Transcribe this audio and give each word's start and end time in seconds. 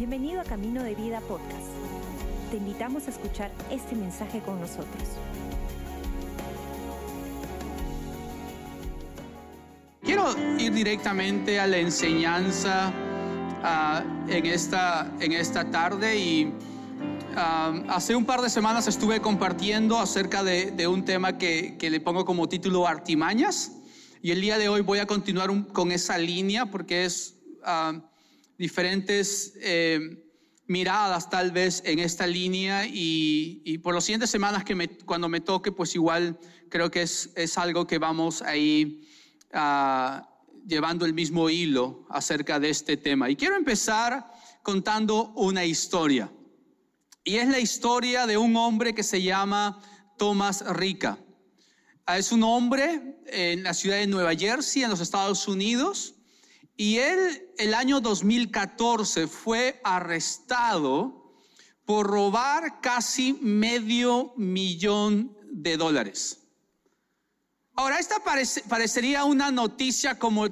Bienvenido 0.00 0.40
a 0.40 0.44
Camino 0.44 0.82
de 0.82 0.94
Vida 0.94 1.20
Podcast. 1.20 1.68
Te 2.50 2.56
invitamos 2.56 3.06
a 3.06 3.10
escuchar 3.10 3.50
este 3.70 3.94
mensaje 3.94 4.40
con 4.40 4.58
nosotros. 4.58 5.02
Quiero 10.00 10.34
ir 10.58 10.72
directamente 10.72 11.60
a 11.60 11.66
la 11.66 11.76
enseñanza 11.76 12.90
ah, 13.62 14.02
en, 14.26 14.46
esta, 14.46 15.12
en 15.20 15.32
esta 15.32 15.70
tarde 15.70 16.16
y 16.16 16.50
ah, 17.36 17.74
hace 17.90 18.16
un 18.16 18.24
par 18.24 18.40
de 18.40 18.48
semanas 18.48 18.88
estuve 18.88 19.20
compartiendo 19.20 19.98
acerca 19.98 20.42
de, 20.42 20.86
un 20.86 21.04
tema 21.04 21.36
que, 21.36 21.76
que, 21.76 21.90
le 21.90 22.00
pongo 22.00 22.24
como 22.24 22.48
título 22.48 22.86
Artimañas 22.86 23.72
y 24.22 24.30
el 24.30 24.40
día 24.40 24.56
de 24.56 24.70
hoy 24.70 24.80
voy 24.80 25.00
a 25.00 25.06
continuar 25.06 25.50
con 25.74 25.92
esa 25.92 26.16
línea 26.16 26.64
porque 26.70 27.04
es 27.04 27.38
uh, 27.66 28.00
diferentes 28.60 29.54
eh, 29.62 30.22
miradas 30.66 31.30
tal 31.30 31.50
vez 31.50 31.82
en 31.86 31.98
esta 31.98 32.26
línea 32.26 32.84
y, 32.84 33.62
y, 33.64 33.78
por 33.78 33.94
las 33.94 34.04
siguientes 34.04 34.28
semanas 34.28 34.64
que 34.64 34.74
me, 34.74 34.86
cuando 34.86 35.30
me 35.30 35.40
toque 35.40 35.72
pues 35.72 35.94
igual 35.94 36.38
creo 36.68 36.90
que 36.90 37.00
es, 37.00 37.30
es 37.36 37.56
algo 37.56 37.86
que 37.86 37.96
vamos 37.96 38.42
ahí 38.42 39.08
uh, 39.54 40.20
llevando 40.66 41.06
el 41.06 41.14
mismo 41.14 41.48
hilo 41.48 42.04
acerca 42.10 42.60
de 42.60 42.68
este 42.68 42.98
tema. 42.98 43.30
Y 43.30 43.36
quiero 43.36 43.56
empezar 43.56 44.30
contando 44.62 45.32
una 45.36 45.64
historia. 45.64 46.30
Y 47.24 47.36
es 47.36 47.48
la 47.48 47.60
historia 47.60 48.26
de 48.26 48.36
un 48.36 48.54
hombre 48.56 48.94
que 48.94 49.02
se 49.02 49.22
llama 49.22 49.80
Thomas 50.18 50.62
Rica. 50.76 51.18
Ah, 52.04 52.18
es 52.18 52.30
un 52.30 52.42
hombre 52.42 53.22
en 53.24 53.62
la 53.62 53.72
ciudad 53.72 53.96
de 53.96 54.06
Nueva 54.06 54.34
Jersey, 54.34 54.82
en 54.82 54.90
los 54.90 55.00
Estados 55.00 55.48
Unidos, 55.48 56.19
y 56.76 56.98
él 56.98 57.50
el 57.58 57.74
año 57.74 58.00
2014 58.00 59.26
fue 59.26 59.80
arrestado 59.84 61.34
por 61.84 62.06
robar 62.06 62.80
casi 62.80 63.32
medio 63.32 64.32
millón 64.36 65.36
de 65.50 65.76
dólares. 65.76 66.40
Ahora, 67.74 67.98
esta 67.98 68.22
parece, 68.22 68.62
parecería 68.68 69.24
una 69.24 69.50
noticia 69.50 70.18
como 70.18 70.48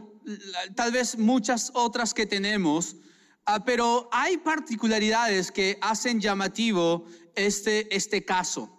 tal 0.75 0.92
vez 0.92 1.19
muchas 1.19 1.70
otras 1.75 2.14
que 2.14 2.27
tenemos, 2.27 2.94
uh, 3.47 3.62
pero 3.64 4.08
hay 4.12 4.38
particularidades 4.38 5.53
que 5.53 5.78
hacen 5.80 6.20
llamativo 6.20 7.06
este, 7.34 7.94
este 7.94 8.25
caso. 8.25 8.75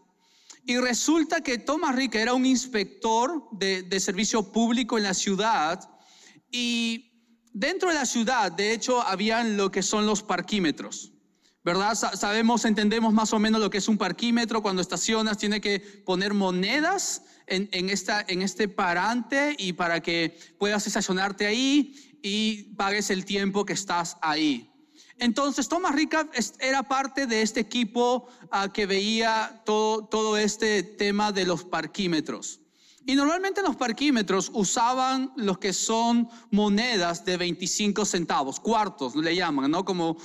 Y 0.65 0.77
resulta 0.77 1.41
que 1.41 1.57
Thomas 1.57 1.95
Rica 1.95 2.21
era 2.21 2.33
un 2.33 2.45
inspector 2.45 3.47
de, 3.51 3.83
de, 3.83 3.99
servicio 3.99 4.51
público 4.51 4.97
en 4.97 5.03
la 5.03 5.13
ciudad 5.13 5.89
y 6.51 7.08
dentro 7.53 7.89
de 7.89 7.95
la 7.95 8.05
ciudad, 8.05 8.51
de 8.51 8.73
hecho, 8.73 9.01
habían 9.01 9.57
lo 9.57 9.71
que 9.71 9.83
son 9.83 10.05
los 10.05 10.23
parquímetros. 10.23 11.13
¿Verdad? 11.63 11.93
Sabemos, 11.93 12.63
entendemos 12.63 13.13
más 13.13 13.33
o 13.33 13.39
menos 13.39 13.59
lo 13.59 13.69
que 13.69 13.79
es 13.79 13.87
un 13.89 13.97
parquímetro. 13.97 14.61
Cuando 14.61 14.81
estacionas, 14.81 15.37
tiene 15.37 15.59
que 15.59 15.79
poner 16.05 16.33
monedas 16.33 17.23
en, 17.47 17.67
en, 17.73 17.89
esta, 17.89 18.23
en 18.27 18.41
este 18.41 18.69
parante 18.69 19.55
y 19.59 19.73
para 19.73 19.99
que 19.99 20.39
puedas 20.57 20.87
estacionarte 20.87 21.45
ahí 21.45 22.19
y 22.23 22.73
pagues 22.75 23.09
el 23.09 23.25
tiempo 23.25 23.65
que 23.65 23.73
estás 23.73 24.17
ahí. 24.21 24.71
Entonces, 25.17 25.67
Thomas 25.67 25.93
Rica 25.93 26.29
era 26.59 26.83
parte 26.83 27.27
de 27.27 27.41
este 27.41 27.59
equipo 27.59 28.29
uh, 28.53 28.71
que 28.71 28.85
veía 28.85 29.61
todo, 29.65 30.05
todo 30.05 30.37
este 30.37 30.81
tema 30.81 31.33
de 31.33 31.45
los 31.45 31.65
parquímetros. 31.65 32.61
Y 33.05 33.15
normalmente 33.15 33.61
los 33.61 33.75
parquímetros 33.75 34.51
usaban 34.53 35.31
los 35.35 35.57
que 35.57 35.73
son 35.73 36.29
monedas 36.51 37.23
de 37.25 37.37
25 37.37 38.05
centavos, 38.05 38.59
cuartos 38.59 39.15
le 39.15 39.35
llaman, 39.35 39.71
¿no? 39.71 39.85
Como 39.85 40.11
uh, 40.11 40.17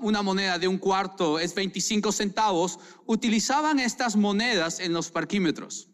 una 0.00 0.22
moneda 0.22 0.58
de 0.58 0.68
un 0.68 0.78
cuarto 0.78 1.38
es 1.38 1.54
25 1.54 2.12
centavos. 2.12 2.78
Utilizaban 3.06 3.78
estas 3.78 4.16
monedas 4.16 4.80
en 4.80 4.92
los 4.92 5.10
parquímetros. 5.10 5.88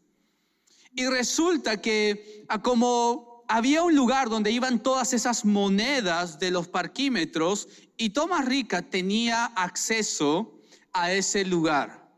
Y 0.93 1.06
resulta 1.06 1.81
que 1.81 2.47
uh, 2.53 2.60
como 2.62 3.44
había 3.49 3.82
un 3.82 3.94
lugar 3.94 4.28
donde 4.31 4.50
iban 4.50 4.82
todas 4.82 5.12
esas 5.12 5.44
monedas 5.44 6.38
de 6.38 6.50
los 6.50 6.69
parquímetros 6.69 7.69
y 7.97 8.10
Tomás 8.10 8.47
Rica 8.47 8.82
tenía 8.82 9.47
acceso 9.47 10.59
a 10.93 11.12
ese 11.12 11.44
lugar. 11.44 12.10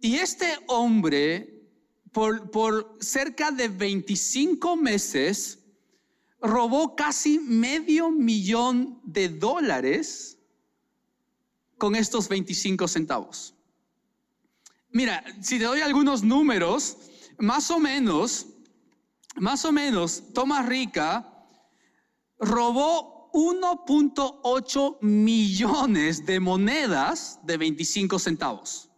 Y 0.00 0.16
este 0.16 0.58
hombre 0.66 1.53
por, 2.14 2.96
cerca 3.00 3.50
de 3.50 3.68
25 3.68 4.76
meses 4.76 5.58
robó 6.40 6.94
casi 6.94 7.38
medio 7.40 8.10
millón 8.10 9.00
de 9.02 9.28
dólares 9.28 10.38
con 11.76 11.96
estos 11.96 12.28
25 12.28 12.86
centavos. 12.86 13.54
Mira, 14.90 15.24
si 15.40 15.58
te 15.58 15.64
doy 15.64 15.80
algunos 15.80 16.22
números, 16.22 16.98
más 17.38 17.70
o 17.70 17.80
menos, 17.80 18.46
más 19.36 19.64
o 19.64 19.72
menos, 19.72 20.32
Tomás 20.32 20.66
Rica 20.66 21.46
robó 22.38 23.30
1.8 23.32 24.98
millones 25.00 26.24
de 26.24 26.38
monedas 26.38 27.40
de 27.42 27.56
25 27.56 28.20
centavos. 28.20 28.90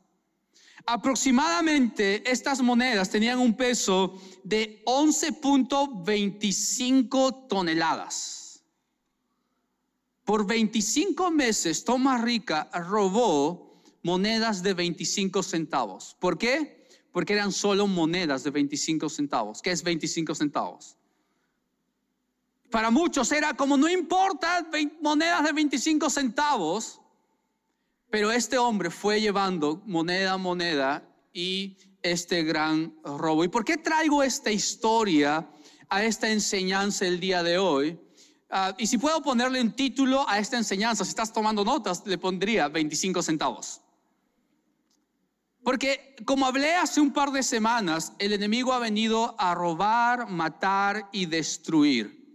Aproximadamente 0.86 2.22
estas 2.30 2.62
monedas 2.62 3.10
tenían 3.10 3.40
un 3.40 3.56
peso 3.56 4.22
de 4.44 4.84
11.25 4.86 7.48
toneladas. 7.48 8.62
Por 10.24 10.46
25 10.46 11.32
meses, 11.32 11.82
Tomás 11.84 12.22
Rica 12.22 12.70
robó 12.72 13.82
monedas 14.04 14.62
de 14.62 14.74
25 14.74 15.42
centavos. 15.42 16.16
¿Por 16.20 16.38
qué? 16.38 16.86
Porque 17.10 17.32
eran 17.32 17.50
solo 17.50 17.88
monedas 17.88 18.44
de 18.44 18.50
25 18.50 19.08
centavos. 19.08 19.60
¿Qué 19.62 19.72
es 19.72 19.82
25 19.82 20.36
centavos? 20.36 20.96
Para 22.70 22.90
muchos 22.90 23.30
era 23.32 23.54
como 23.54 23.76
no 23.76 23.88
importa, 23.88 24.68
monedas 25.00 25.44
de 25.44 25.52
25 25.52 26.10
centavos. 26.10 27.00
Pero 28.10 28.30
este 28.30 28.58
hombre 28.58 28.90
fue 28.90 29.20
llevando 29.20 29.82
moneda 29.86 30.32
a 30.32 30.36
moneda 30.36 31.08
y 31.32 31.76
este 32.02 32.44
gran 32.44 32.94
robo. 33.04 33.44
¿Y 33.44 33.48
por 33.48 33.64
qué 33.64 33.76
traigo 33.76 34.22
esta 34.22 34.50
historia 34.50 35.48
a 35.88 36.04
esta 36.04 36.30
enseñanza 36.30 37.06
el 37.06 37.20
día 37.20 37.42
de 37.42 37.58
hoy? 37.58 37.98
Uh, 38.48 38.72
y 38.78 38.86
si 38.86 38.96
puedo 38.96 39.20
ponerle 39.22 39.60
un 39.60 39.72
título 39.72 40.28
a 40.28 40.38
esta 40.38 40.56
enseñanza, 40.56 41.04
si 41.04 41.10
estás 41.10 41.32
tomando 41.32 41.64
notas, 41.64 42.06
le 42.06 42.16
pondría 42.16 42.68
25 42.68 43.22
centavos. 43.22 43.80
Porque 45.64 46.14
como 46.24 46.46
hablé 46.46 46.76
hace 46.76 47.00
un 47.00 47.12
par 47.12 47.32
de 47.32 47.42
semanas, 47.42 48.12
el 48.20 48.32
enemigo 48.32 48.72
ha 48.72 48.78
venido 48.78 49.34
a 49.36 49.52
robar, 49.52 50.28
matar 50.30 51.08
y 51.10 51.26
destruir. 51.26 52.25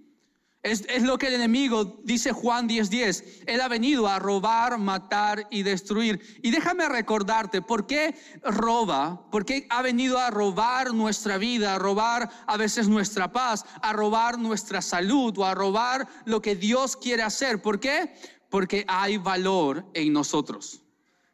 Es, 0.64 1.02
lo 1.02 1.18
que 1.18 1.26
el 1.28 1.34
enemigo 1.34 2.00
dice 2.04 2.32
Juan 2.32 2.70
10:10. 2.70 2.90
10. 2.90 3.44
Él 3.48 3.62
ha 3.62 3.68
venido 3.68 4.08
a 4.08 4.20
robar, 4.20 4.78
matar 4.78 5.48
y 5.50 5.64
destruir. 5.64 6.22
Y 6.44 6.52
déjame 6.52 6.88
recordarte, 6.88 7.64
¿por 7.64 7.88
qué 7.88 8.16
roba? 8.44 9.28
¿Por 9.32 9.44
qué 9.44 9.66
ha 9.72 9.82
venido 9.82 10.20
a 10.20 10.30
robar 10.30 10.94
nuestra 10.94 11.40
vida, 11.40 11.74
a 11.74 11.80
robar 11.80 12.30
a 12.46 12.58
veces 12.58 12.88
nuestra 12.88 13.32
paz, 13.32 13.66
a 13.82 13.92
robar 13.92 14.38
nuestra 14.38 14.84
salud 14.84 15.36
o 15.40 15.46
a 15.46 15.56
robar 15.56 16.08
lo 16.26 16.44
que 16.44 16.56
Dios 16.56 16.96
quiere 16.96 17.24
hacer? 17.24 17.60
¿Por 17.64 17.80
qué? 17.80 18.14
Porque 18.50 18.86
hay 18.88 19.18
valor 19.18 19.90
en 19.96 20.14
nosotros. 20.14 20.84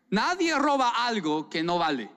Nadie 0.09 0.57
roba 0.57 1.05
algo 1.05 1.49
que 1.49 1.63
no 1.63 1.77
vale. 1.77 2.16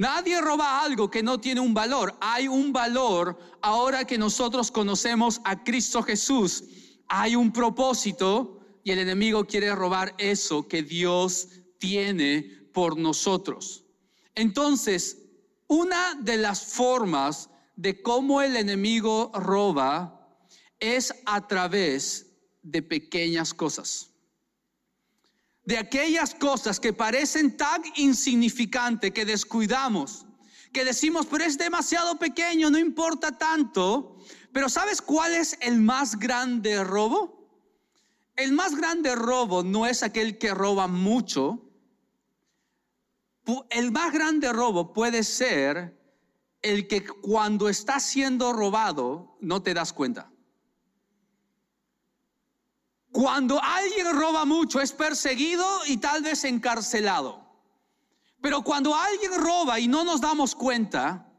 Nadie 0.00 0.40
roba 0.40 0.80
algo 0.80 1.10
que 1.10 1.22
no 1.22 1.38
tiene 1.38 1.60
un 1.60 1.74
valor. 1.74 2.16
Hay 2.22 2.48
un 2.48 2.72
valor 2.72 3.38
ahora 3.60 4.06
que 4.06 4.16
nosotros 4.16 4.70
conocemos 4.70 5.42
a 5.44 5.62
Cristo 5.62 6.02
Jesús. 6.02 6.64
Hay 7.06 7.36
un 7.36 7.52
propósito 7.52 8.60
y 8.82 8.92
el 8.92 9.00
enemigo 9.00 9.46
quiere 9.46 9.74
robar 9.74 10.14
eso 10.16 10.66
que 10.66 10.82
Dios 10.82 11.48
tiene 11.76 12.44
por 12.72 12.96
nosotros. 12.96 13.84
Entonces, 14.34 15.18
una 15.66 16.14
de 16.14 16.38
las 16.38 16.64
formas 16.64 17.50
de 17.76 18.00
cómo 18.00 18.40
el 18.40 18.56
enemigo 18.56 19.30
roba 19.34 20.26
es 20.78 21.12
a 21.26 21.46
través 21.46 22.38
de 22.62 22.80
pequeñas 22.80 23.52
cosas 23.52 24.09
de 25.64 25.78
aquellas 25.78 26.34
cosas 26.34 26.80
que 26.80 26.92
parecen 26.92 27.56
tan 27.56 27.82
insignificantes 27.96 29.12
que 29.12 29.24
descuidamos, 29.24 30.26
que 30.72 30.84
decimos, 30.84 31.26
pero 31.26 31.44
es 31.44 31.58
demasiado 31.58 32.18
pequeño, 32.18 32.70
no 32.70 32.78
importa 32.78 33.36
tanto. 33.36 34.16
Pero 34.52 34.68
¿sabes 34.68 35.00
cuál 35.02 35.34
es 35.34 35.58
el 35.60 35.80
más 35.80 36.18
grande 36.18 36.82
robo? 36.82 37.40
El 38.36 38.52
más 38.52 38.74
grande 38.74 39.14
robo 39.14 39.62
no 39.62 39.86
es 39.86 40.02
aquel 40.02 40.38
que 40.38 40.54
roba 40.54 40.86
mucho. 40.86 41.68
El 43.68 43.90
más 43.90 44.12
grande 44.12 44.52
robo 44.52 44.92
puede 44.92 45.24
ser 45.24 45.98
el 46.62 46.86
que 46.86 47.04
cuando 47.04 47.68
está 47.68 48.00
siendo 48.00 48.52
robado 48.52 49.36
no 49.40 49.62
te 49.62 49.74
das 49.74 49.92
cuenta. 49.92 50.30
Cuando 53.12 53.60
alguien 53.62 54.12
roba 54.14 54.44
mucho 54.44 54.80
es 54.80 54.92
perseguido 54.92 55.66
y 55.86 55.96
tal 55.96 56.22
vez 56.22 56.44
encarcelado. 56.44 57.44
Pero 58.40 58.62
cuando 58.62 58.94
alguien 58.94 59.32
roba 59.36 59.78
y 59.80 59.88
no 59.88 60.04
nos 60.04 60.20
damos 60.20 60.54
cuenta, 60.54 61.30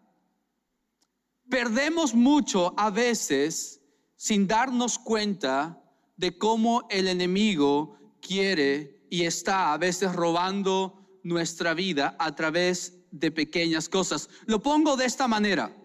perdemos 1.49 2.13
mucho 2.13 2.73
a 2.77 2.89
veces 2.89 3.81
sin 4.15 4.47
darnos 4.47 4.99
cuenta 4.99 5.81
de 6.15 6.37
cómo 6.37 6.87
el 6.89 7.07
enemigo 7.07 7.97
quiere 8.21 9.05
y 9.09 9.25
está 9.25 9.73
a 9.73 9.77
veces 9.77 10.13
robando 10.13 11.19
nuestra 11.23 11.73
vida 11.73 12.15
a 12.19 12.35
través 12.35 12.93
de 13.11 13.31
pequeñas 13.31 13.89
cosas. 13.89 14.29
Lo 14.45 14.61
pongo 14.61 14.95
de 14.95 15.05
esta 15.05 15.27
manera. 15.27 15.75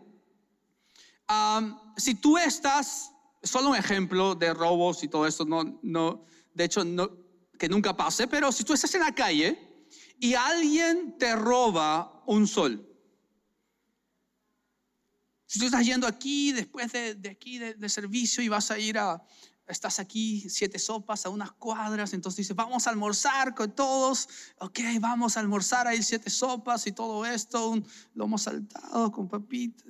si 1.96 2.14
tú 2.14 2.36
estás, 2.38 3.12
solo 3.46 3.70
un 3.70 3.76
ejemplo 3.76 4.34
de 4.34 4.52
robos 4.52 5.02
y 5.02 5.08
todo 5.08 5.26
esto, 5.26 5.44
no, 5.44 5.78
no, 5.82 6.24
de 6.54 6.64
hecho, 6.64 6.84
no, 6.84 7.10
que 7.58 7.68
nunca 7.68 7.96
pase, 7.96 8.26
pero 8.26 8.52
si 8.52 8.64
tú 8.64 8.72
estás 8.72 8.94
en 8.94 9.00
la 9.00 9.14
calle 9.14 9.86
y 10.18 10.34
alguien 10.34 11.16
te 11.18 11.34
roba 11.34 12.22
un 12.26 12.46
sol, 12.46 12.86
si 15.46 15.60
tú 15.60 15.66
estás 15.66 15.86
yendo 15.86 16.06
aquí, 16.06 16.52
después 16.52 16.92
de, 16.92 17.30
aquí 17.30 17.58
de, 17.58 17.88
servicio 17.88 18.42
y 18.42 18.48
vas 18.48 18.70
a 18.70 18.78
ir 18.78 18.98
a, 18.98 19.24
estás 19.68 19.98
aquí 19.98 20.48
siete 20.48 20.78
sopas 20.78 21.26
a 21.26 21.28
unas 21.28 21.52
cuadras, 21.52 22.12
entonces 22.12 22.38
dices, 22.38 22.56
vamos 22.56 22.86
a 22.86 22.90
almorzar 22.90 23.54
con 23.54 23.74
todos, 23.74 24.28
ok, 24.58 24.80
vamos 25.00 25.36
a 25.36 25.40
almorzar 25.40 25.86
ahí 25.86 26.02
siete 26.02 26.30
sopas 26.30 26.86
y 26.86 26.92
todo 26.92 27.24
esto, 27.26 27.70
un 27.70 27.86
lomo 28.14 28.38
saltado 28.38 29.10
con 29.12 29.28
papita. 29.28 29.84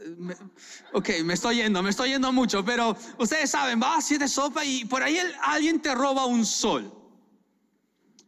ok, 0.93 1.09
me 1.25 1.35
estoy 1.35 1.57
yendo, 1.57 1.83
me 1.83 1.91
estoy 1.91 2.11
yendo 2.11 2.33
mucho, 2.33 2.65
pero 2.65 2.97
ustedes 3.19 3.51
saben, 3.51 3.81
va 3.81 4.01
siete 4.01 4.29
sopas 4.29 4.65
y 4.67 4.85
por 4.85 5.03
ahí 5.03 5.19
alguien 5.43 5.81
te 5.81 5.95
roba 5.95 6.27
un 6.27 6.45
sol. 6.45 6.93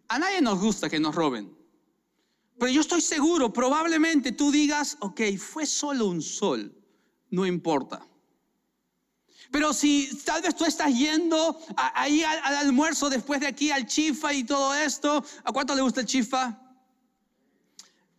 A 0.09 0.19
nadie 0.19 0.41
nos 0.41 0.59
gusta 0.59 0.89
que 0.89 0.99
nos 0.99 1.15
roben. 1.15 1.57
Pero 2.59 2.73
yo 2.73 2.81
estoy 2.81 3.01
seguro, 3.01 3.53
probablemente 3.53 4.33
tú 4.33 4.51
digas, 4.51 4.97
ok, 5.01 5.21
fue 5.39 5.65
solo 5.65 6.07
un 6.07 6.21
sol 6.21 6.75
no 7.31 7.47
importa. 7.47 8.07
Pero 9.51 9.73
si 9.73 10.11
tal 10.25 10.43
vez 10.43 10.55
tú 10.55 10.65
estás 10.65 10.93
yendo 10.95 11.59
ahí 11.77 12.23
al, 12.23 12.57
almuerzo 12.57 13.09
después 13.09 13.41
de 13.41 13.47
aquí 13.47 13.71
al 13.71 13.87
chifa 13.87 14.33
y 14.35 14.45
todo 14.45 14.75
esto, 14.75 15.25
¿a 15.45 15.53
cuánto 15.53 15.75
le 15.75 15.83
gusta 15.83 16.01
el 16.01 16.07
chifa? 16.07 16.61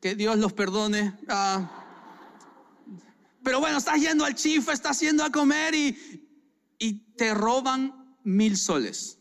Que 0.01 0.15
Dios 0.15 0.37
los 0.37 0.53
perdone. 0.53 1.17
Ah. 1.27 1.69
pero 3.43 3.59
bueno, 3.59 3.77
estás 3.77 3.99
yendo 3.99 4.25
al 4.25 4.35
chifa, 4.35 4.73
estás 4.73 4.99
yendo 4.99 5.23
a 5.23 5.31
comer 5.31 5.75
y, 5.75 5.97
y 6.79 6.93
te 7.15 7.33
roban 7.33 8.17
mil 8.23 8.57
soles. 8.57 9.19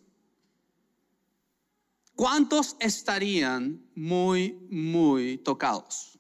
¿Cuántos 2.15 2.77
estarían 2.81 3.81
muy, 3.95 4.67
muy 4.71 5.39
tocados? 5.39 6.18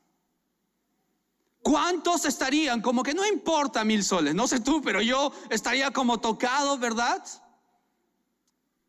¿Cuántos 1.68 2.24
estarían 2.24 2.80
como 2.80 3.02
que 3.02 3.12
no 3.12 3.26
importa 3.26 3.84
mil 3.84 4.02
soles? 4.02 4.34
No 4.34 4.46
sé 4.46 4.58
tú, 4.58 4.80
pero 4.80 5.02
yo 5.02 5.30
estaría 5.50 5.90
como 5.90 6.18
tocado, 6.18 6.78
¿verdad? 6.78 7.22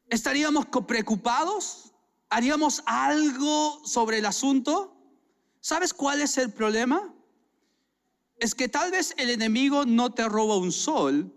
¿Estaríamos 0.07 0.67
preocupados? 0.87 1.91
¿Haríamos 2.29 2.81
algo 2.85 3.85
sobre 3.85 4.19
el 4.19 4.25
asunto? 4.25 4.95
¿Sabes 5.59 5.93
cuál 5.93 6.21
es 6.21 6.37
el 6.37 6.53
problema? 6.53 7.13
Es 8.37 8.55
que 8.55 8.69
tal 8.69 8.91
vez 8.91 9.13
el 9.17 9.29
enemigo 9.29 9.83
no 9.83 10.13
te 10.13 10.29
roba 10.29 10.55
un 10.55 10.71
sol 10.71 11.35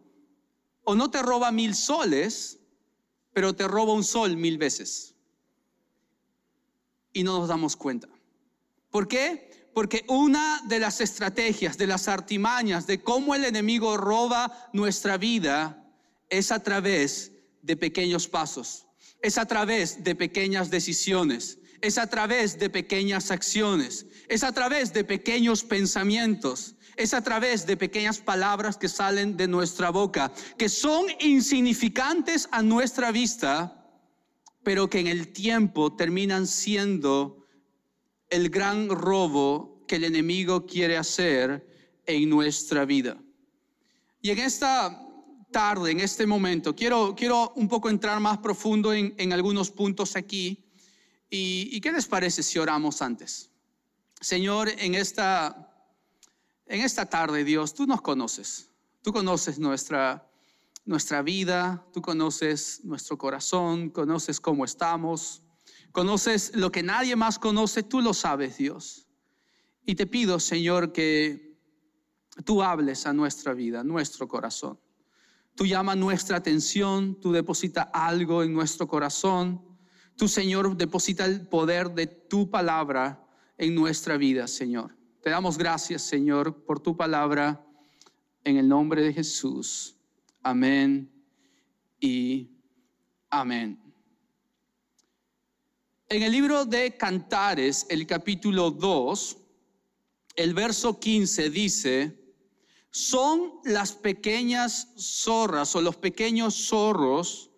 o 0.84 0.94
no 0.94 1.10
te 1.10 1.22
roba 1.22 1.50
mil 1.50 1.74
soles, 1.74 2.60
pero 3.32 3.52
te 3.52 3.66
roba 3.66 3.94
un 3.94 4.04
sol 4.04 4.36
mil 4.36 4.58
veces. 4.58 5.16
Y 7.12 7.24
no 7.24 7.40
nos 7.40 7.48
damos 7.48 7.74
cuenta. 7.74 8.06
¿Por 8.92 9.08
qué? 9.08 9.61
Porque 9.74 10.04
una 10.08 10.60
de 10.66 10.78
las 10.78 11.00
estrategias, 11.00 11.78
de 11.78 11.86
las 11.86 12.08
artimañas, 12.08 12.86
de 12.86 13.02
cómo 13.02 13.34
el 13.34 13.44
enemigo 13.44 13.96
roba 13.96 14.68
nuestra 14.72 15.16
vida 15.16 15.90
es 16.28 16.52
a 16.52 16.62
través 16.62 17.32
de 17.62 17.76
pequeños 17.76 18.28
pasos, 18.28 18.86
es 19.22 19.38
a 19.38 19.46
través 19.46 20.04
de 20.04 20.14
pequeñas 20.14 20.70
decisiones, 20.70 21.58
es 21.80 21.98
a 21.98 22.06
través 22.06 22.58
de 22.58 22.70
pequeñas 22.70 23.30
acciones, 23.30 24.06
es 24.28 24.44
a 24.44 24.52
través 24.52 24.92
de 24.92 25.04
pequeños 25.04 25.64
pensamientos, 25.64 26.76
es 26.96 27.14
a 27.14 27.22
través 27.22 27.66
de 27.66 27.76
pequeñas 27.76 28.18
palabras 28.18 28.76
que 28.76 28.88
salen 28.88 29.36
de 29.36 29.48
nuestra 29.48 29.90
boca, 29.90 30.32
que 30.58 30.68
son 30.68 31.06
insignificantes 31.20 32.48
a 32.52 32.62
nuestra 32.62 33.10
vista, 33.10 33.78
pero 34.62 34.88
que 34.88 35.00
en 35.00 35.06
el 35.06 35.32
tiempo 35.32 35.96
terminan 35.96 36.46
siendo 36.46 37.41
el 38.32 38.48
gran 38.48 38.88
robo 38.88 39.84
que 39.86 39.96
el 39.96 40.04
enemigo 40.04 40.64
quiere 40.64 40.96
hacer 40.96 41.68
en 42.06 42.30
nuestra 42.30 42.86
vida. 42.86 43.22
Y 44.22 44.30
en 44.30 44.38
esta 44.38 45.06
tarde, 45.50 45.90
en 45.90 46.00
este 46.00 46.26
momento, 46.26 46.74
quiero, 46.74 47.14
quiero 47.14 47.52
un 47.56 47.68
poco 47.68 47.90
entrar 47.90 48.18
más 48.20 48.38
profundo 48.38 48.94
en, 48.94 49.32
algunos 49.34 49.70
puntos 49.70 50.16
aquí. 50.16 50.64
¿Y, 51.28 51.78
qué 51.82 51.92
les 51.92 52.06
parece 52.06 52.42
si 52.42 52.58
oramos 52.58 53.02
antes? 53.02 53.50
Señor, 54.18 54.70
en 54.78 54.94
esta, 54.94 55.70
en 56.66 56.80
esta 56.80 57.04
tarde, 57.04 57.44
Dios, 57.44 57.74
tú 57.74 57.86
nos 57.86 58.00
conoces. 58.00 58.70
Tú 59.02 59.12
conoces 59.12 59.58
nuestra, 59.58 60.26
nuestra 60.86 61.20
vida, 61.20 61.84
tú 61.92 62.00
conoces 62.00 62.80
nuestro 62.82 63.18
corazón, 63.18 63.90
conoces 63.90 64.40
cómo 64.40 64.64
estamos. 64.64 65.42
Conoces 65.92 66.56
lo 66.56 66.72
que 66.72 66.82
nadie 66.82 67.16
más 67.16 67.38
conoce, 67.38 67.82
tú 67.82 68.00
lo 68.00 68.14
sabes, 68.14 68.56
Dios. 68.56 69.06
Y 69.84 69.94
te 69.94 70.06
pido, 70.06 70.40
Señor, 70.40 70.92
que 70.92 71.58
tú 72.44 72.62
hables 72.62 73.06
a 73.06 73.12
nuestra 73.12 73.52
vida, 73.52 73.84
nuestro 73.84 74.26
corazón. 74.26 74.80
Tú 75.54 75.66
llama 75.66 75.94
nuestra 75.94 76.38
atención, 76.38 77.20
tú 77.20 77.32
deposita 77.32 77.82
algo 77.82 78.42
en 78.42 78.54
nuestro 78.54 78.88
corazón. 78.88 79.62
Tú, 80.16 80.28
Señor, 80.28 80.76
deposita 80.76 81.26
el 81.26 81.46
poder 81.46 81.90
de 81.90 82.06
tu 82.06 82.50
palabra 82.50 83.26
en 83.58 83.74
nuestra 83.74 84.16
vida, 84.16 84.46
Señor. 84.46 84.96
Te 85.22 85.30
damos 85.30 85.58
gracias, 85.58 86.02
Señor, 86.02 86.64
por 86.64 86.80
tu 86.80 86.96
palabra 86.96 87.64
en 88.44 88.56
el 88.56 88.68
nombre 88.68 89.02
de 89.02 89.12
Jesús. 89.12 89.96
Amén 90.42 91.12
y 92.00 92.50
amén. 93.30 93.81
En 96.12 96.22
el 96.22 96.32
libro 96.32 96.66
de 96.66 96.94
Cantares, 96.94 97.86
el 97.88 98.06
capítulo 98.06 98.70
2, 98.70 99.38
el 100.36 100.52
verso 100.52 101.00
15 101.00 101.48
dice, 101.48 102.34
son 102.90 103.54
las 103.64 103.92
pequeñas 103.92 104.88
zorras 104.98 105.74
o 105.74 105.80
los 105.80 105.96
pequeños 105.96 106.66
zorros 106.66 107.50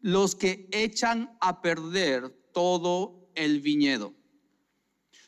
los 0.00 0.34
que 0.34 0.68
echan 0.72 1.38
a 1.40 1.62
perder 1.62 2.30
todo 2.52 3.30
el 3.36 3.60
viñedo. 3.60 4.12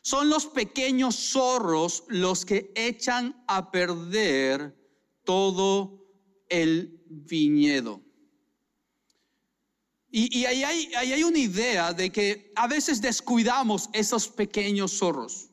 Son 0.01 0.29
los 0.29 0.47
pequeños 0.47 1.15
zorros 1.15 2.03
los 2.09 2.45
que 2.45 2.73
echan 2.75 3.45
a 3.47 3.71
perder 3.71 4.77
todo 5.23 6.05
el 6.49 7.01
viñedo. 7.07 8.03
Y, 10.15 10.45
ahí, 10.45 10.63
hay, 10.63 10.95
ahí 10.95 11.13
hay 11.15 11.25
una 11.25 11.39
idea 11.39 11.95
de 11.95 12.13
que 12.13 12.53
a 12.55 12.69
veces 12.69 13.01
descuidamos 13.01 13.89
esos 13.95 14.29
pequeños 14.29 14.99
zorros. 14.99 15.49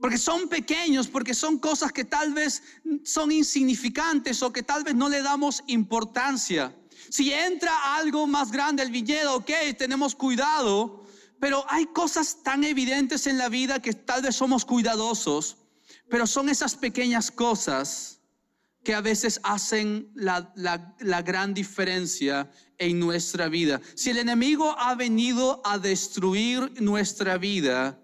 Porque 0.00 0.18
son 0.18 0.48
pequeños, 0.48 1.08
porque 1.08 1.34
son 1.34 1.58
cosas 1.58 1.90
que 1.90 2.04
tal 2.04 2.32
vez 2.32 2.62
son 3.04 3.32
insignificantes 3.32 4.40
o 4.44 4.52
que 4.52 4.62
tal 4.62 4.84
vez 4.84 4.94
no 4.94 5.08
le 5.08 5.20
damos 5.20 5.64
importancia. 5.66 6.72
Si 7.08 7.32
entra 7.32 7.96
algo 7.96 8.28
más 8.28 8.52
grande 8.52 8.84
el 8.84 8.92
viñedo, 8.92 9.38
ok, 9.38 9.50
tenemos 9.76 10.14
cuidado, 10.14 11.04
pero 11.40 11.64
hay 11.68 11.86
cosas 11.86 12.44
tan 12.44 12.62
evidentes 12.62 13.26
en 13.26 13.36
la 13.36 13.48
vida 13.48 13.82
que 13.82 13.94
tal 13.94 14.22
vez 14.22 14.36
somos 14.36 14.64
cuidadosos, 14.64 15.56
pero 16.08 16.28
son 16.28 16.48
esas 16.48 16.76
pequeñas 16.76 17.32
cosas 17.32 18.19
que 18.82 18.94
a 18.94 19.00
veces 19.00 19.40
hacen 19.42 20.10
la, 20.14 20.52
la 20.54 21.22
gran 21.22 21.52
diferencia 21.54 22.50
en 22.78 22.98
nuestra 22.98 23.48
vida. 23.48 23.80
Si 23.94 24.10
el 24.10 24.18
enemigo 24.18 24.74
ha 24.78 24.94
venido 24.94 25.60
a 25.64 25.78
destruir 25.78 26.80
nuestra 26.80 27.36
vida, 27.36 28.00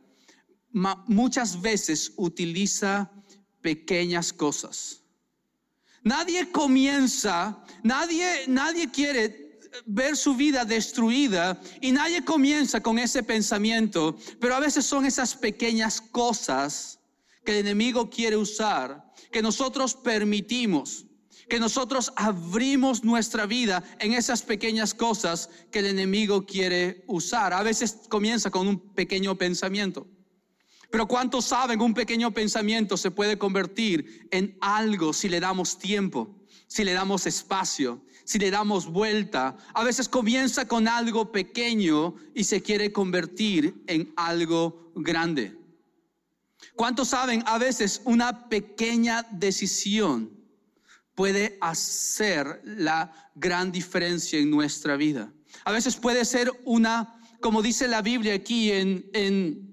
muchas 1.06 1.60
veces 1.60 2.12
utiliza 2.16 3.10
pequeñas 3.62 4.32
cosas. 4.32 5.00
Nadie 6.02 6.52
comienza, 6.52 7.64
nadie, 7.82 8.44
nadie 8.46 8.90
quiere 8.90 9.58
ver 9.86 10.16
su 10.16 10.34
vida 10.34 10.64
destruida 10.64 11.60
y 11.80 11.90
nadie 11.90 12.24
comienza 12.24 12.80
con 12.80 12.98
ese 12.98 13.22
pensamiento, 13.22 14.16
pero 14.40 14.54
a 14.54 14.60
veces 14.60 14.84
son 14.86 15.04
esas 15.04 15.34
pequeñas 15.34 16.00
cosas 16.00 16.95
que 17.46 17.52
el 17.52 17.58
enemigo 17.58 18.10
quiere 18.10 18.36
usar, 18.36 19.10
que 19.32 19.40
nosotros 19.40 19.94
permitimos 19.94 21.06
que 21.48 21.60
nosotros 21.60 22.12
abrimos 22.16 23.04
nuestra 23.04 23.46
vida 23.46 23.84
en 24.00 24.14
esas 24.14 24.42
pequeñas 24.42 24.94
cosas 24.94 25.48
que 25.70 25.78
el 25.78 25.86
enemigo 25.86 26.44
quiere 26.44 27.04
usar. 27.06 27.52
A 27.52 27.62
veces 27.62 28.00
comienza 28.08 28.50
con 28.50 28.66
un 28.66 28.80
pequeño 28.94 29.36
pensamiento. 29.36 30.08
Pero 30.90 31.06
¿cuántos 31.06 31.44
saben 31.44 31.80
un 31.80 31.94
pequeño 31.94 32.32
pensamiento 32.32 32.96
se 32.96 33.10
puede 33.10 33.38
convertir 33.38 34.28
en 34.30 34.56
algo 34.60 35.12
si 35.12 35.28
le 35.28 35.40
damos 35.40 35.78
tiempo, 35.78 36.36
si 36.66 36.84
le 36.84 36.92
damos 36.92 37.26
espacio, 37.26 38.04
si 38.24 38.38
le 38.38 38.50
damos 38.50 38.86
vuelta? 38.86 39.56
A 39.74 39.84
veces 39.84 40.08
comienza 40.08 40.66
con 40.66 40.88
algo 40.88 41.30
pequeño 41.32 42.14
y 42.34 42.44
se 42.44 42.62
quiere 42.62 42.92
convertir 42.92 43.82
en 43.86 44.12
algo 44.16 44.92
grande. 44.96 45.65
¿Cuántos 46.74 47.08
saben 47.08 47.42
a 47.46 47.58
veces 47.58 48.02
una 48.04 48.48
pequeña 48.48 49.26
decisión 49.30 50.30
puede 51.14 51.58
hacer 51.60 52.60
la 52.64 53.30
gran 53.34 53.72
diferencia 53.72 54.38
en 54.38 54.50
nuestra 54.50 54.96
vida? 54.96 55.32
A 55.64 55.72
veces 55.72 55.96
puede 55.96 56.24
ser 56.24 56.50
una, 56.64 57.20
como 57.40 57.62
dice 57.62 57.88
la 57.88 58.02
Biblia 58.02 58.34
aquí 58.34 58.72
en, 58.72 59.08
en 59.12 59.66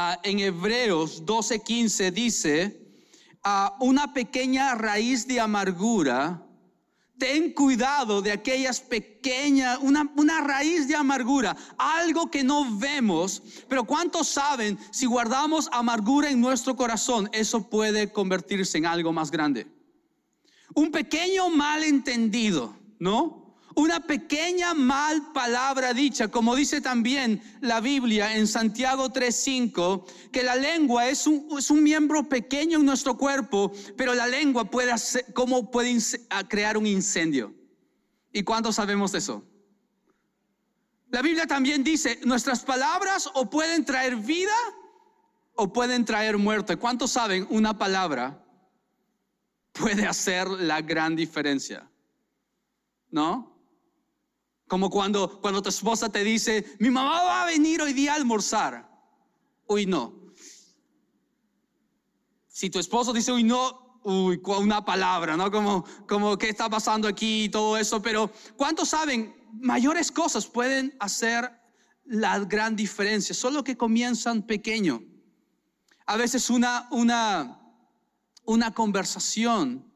Ah, 0.00 0.20
en 0.22 0.38
Hebreos 0.38 1.24
12:15 1.24 2.12
dice, 2.12 2.80
ah, 3.42 3.76
una 3.80 4.12
pequeña 4.14 4.76
raíz 4.76 5.26
de 5.26 5.40
amargura, 5.40 6.46
ten 7.18 7.52
cuidado 7.52 8.22
de 8.22 8.32
aquellas 8.32 8.80
pequeñas, 8.80 9.78
una, 9.82 10.10
una 10.16 10.40
raíz 10.40 10.88
de 10.88 10.96
amargura, 10.96 11.56
algo 11.76 12.30
que 12.30 12.44
no 12.44 12.78
vemos, 12.78 13.42
pero 13.68 13.84
¿cuántos 13.84 14.28
saben 14.28 14.78
si 14.90 15.06
guardamos 15.06 15.68
amargura 15.72 16.30
en 16.30 16.40
nuestro 16.40 16.76
corazón, 16.76 17.28
eso 17.32 17.68
puede 17.68 18.12
convertirse 18.12 18.78
en 18.78 18.86
algo 18.86 19.12
más 19.12 19.30
grande? 19.30 19.66
Un 20.74 20.90
pequeño 20.90 21.50
malentendido, 21.50 22.76
¿no? 22.98 23.37
Una 23.78 24.00
pequeña 24.00 24.74
mal 24.74 25.30
palabra 25.32 25.94
dicha, 25.94 26.26
como 26.26 26.56
dice 26.56 26.80
también 26.80 27.40
la 27.60 27.80
Biblia 27.80 28.34
en 28.36 28.48
Santiago 28.48 29.12
3:5, 29.12 30.04
que 30.32 30.42
la 30.42 30.56
lengua 30.56 31.06
es 31.06 31.28
un, 31.28 31.82
miembro 31.84 32.28
pequeño 32.28 32.80
en 32.80 32.84
nuestro 32.84 33.16
cuerpo, 33.16 33.70
pero 33.96 34.14
la 34.14 34.26
lengua 34.26 34.64
puede 34.64 34.90
hacer, 34.90 35.32
¿cómo 35.32 35.70
puede 35.70 35.96
crear 36.48 36.76
un 36.76 36.88
incendio? 36.88 37.54
¿Y 38.32 38.42
cuánto 38.42 38.72
sabemos 38.72 39.14
eso? 39.14 39.44
La 41.10 41.22
Biblia 41.22 41.46
también 41.46 41.84
dice, 41.84 42.18
nuestras 42.24 42.64
palabras 42.64 43.30
o 43.32 43.48
pueden 43.48 43.84
traer 43.84 44.16
vida 44.16 44.58
o 45.54 45.72
pueden 45.72 46.04
traer 46.04 46.36
muerte. 46.36 46.76
¿Cuántos 46.76 47.12
saben 47.12 47.46
una 47.48 47.78
palabra 47.78 48.44
puede 49.72 50.04
hacer 50.04 50.48
la 50.48 50.80
gran 50.82 51.14
diferencia? 51.14 51.88
¿No? 53.10 53.57
Como 54.68 54.90
cuando, 54.90 55.40
cuando 55.40 55.62
tu 55.62 55.70
esposa 55.70 56.10
te 56.10 56.22
dice, 56.22 56.76
mi 56.78 56.90
mamá 56.90 57.24
va 57.24 57.42
a 57.42 57.46
venir 57.46 57.80
hoy 57.80 57.94
día 57.94 58.12
a 58.12 58.16
almorzar. 58.16 58.88
Uy, 59.66 59.86
no. 59.86 60.14
Si 62.48 62.70
tu 62.70 62.78
esposo 62.78 63.12
dice, 63.12 63.32
uy, 63.32 63.44
no, 63.44 64.00
uy, 64.04 64.40
una 64.44 64.84
palabra, 64.84 65.36
¿no? 65.36 65.50
Como, 65.50 65.84
como, 66.06 66.36
¿qué 66.36 66.50
está 66.50 66.68
pasando 66.68 67.08
aquí 67.08 67.44
y 67.44 67.48
todo 67.48 67.76
eso? 67.76 68.02
Pero, 68.02 68.30
¿cuántos 68.56 68.90
saben? 68.90 69.34
Mayores 69.54 70.12
cosas 70.12 70.46
pueden 70.46 70.94
hacer 71.00 71.50
la 72.04 72.38
gran 72.40 72.76
diferencia, 72.76 73.34
solo 73.34 73.64
que 73.64 73.76
comienzan 73.76 74.42
pequeño. 74.42 75.02
A 76.06 76.16
veces 76.16 76.50
una, 76.50 76.88
una, 76.90 77.60
una 78.44 78.72
conversación 78.72 79.92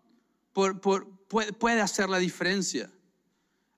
por, 0.53 0.81
puede 0.81 1.81
hacer 1.81 2.09
la 2.09 2.19
diferencia. 2.19 2.91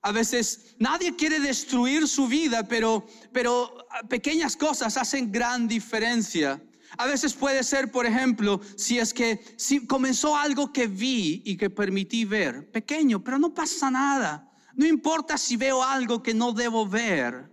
A 0.04 0.12
veces 0.12 0.76
nadie 0.78 1.16
quiere 1.16 1.40
destruir 1.40 2.06
su 2.06 2.28
vida, 2.28 2.68
pero, 2.68 3.06
pero 3.32 3.74
pequeñas 4.06 4.54
cosas 4.54 4.98
hacen 4.98 5.32
gran 5.32 5.66
diferencia. 5.66 6.62
A 6.98 7.06
veces 7.06 7.32
puede 7.32 7.64
ser, 7.64 7.90
por 7.90 8.04
ejemplo, 8.04 8.60
si 8.76 8.98
es 8.98 9.14
que 9.14 9.42
si 9.56 9.86
comenzó 9.86 10.36
algo 10.36 10.70
que 10.74 10.88
vi 10.88 11.40
y 11.46 11.56
que 11.56 11.70
permití 11.70 12.26
ver, 12.26 12.70
pequeño, 12.70 13.24
pero 13.24 13.38
no 13.38 13.54
pasa 13.54 13.90
nada. 13.90 14.52
No 14.74 14.84
importa 14.84 15.38
si 15.38 15.56
veo 15.56 15.82
algo 15.82 16.22
que 16.22 16.34
no 16.34 16.52
debo 16.52 16.86
ver. 16.86 17.50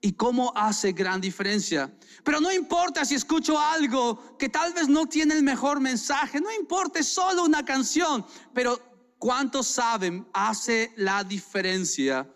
Y 0.00 0.12
cómo 0.12 0.52
hace 0.54 0.92
gran 0.92 1.20
diferencia. 1.20 1.92
Pero 2.22 2.38
no 2.40 2.52
importa 2.52 3.04
si 3.04 3.16
escucho 3.16 3.58
algo 3.58 4.36
que 4.38 4.48
tal 4.48 4.72
vez 4.74 4.86
no 4.86 5.06
tiene 5.06 5.34
el 5.34 5.42
mejor 5.42 5.80
mensaje. 5.80 6.40
No 6.40 6.52
importa, 6.52 7.00
es 7.00 7.08
solo 7.08 7.42
una 7.42 7.64
canción. 7.64 8.24
Pero 8.52 8.93
¿Cuántos 9.24 9.68
saben 9.68 10.28
hace 10.34 10.92
la 10.96 11.24
diferencia 11.24 12.30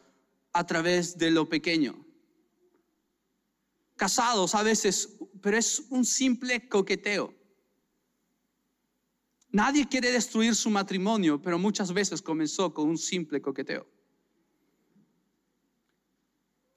a 0.54 0.66
través 0.66 1.18
de 1.18 1.30
lo 1.30 1.46
pequeño? 1.46 2.02
Casados 3.94 4.54
a 4.54 4.62
veces, 4.62 5.18
pero 5.42 5.58
es 5.58 5.80
un 5.90 6.06
simple 6.06 6.66
coqueteo. 6.66 7.34
Nadie 9.50 9.86
quiere 9.86 10.10
destruir 10.10 10.54
su 10.54 10.70
matrimonio, 10.70 11.42
pero 11.42 11.58
muchas 11.58 11.92
veces 11.92 12.22
comenzó 12.22 12.72
con 12.72 12.88
un 12.88 12.96
simple 12.96 13.42
coqueteo. 13.42 13.86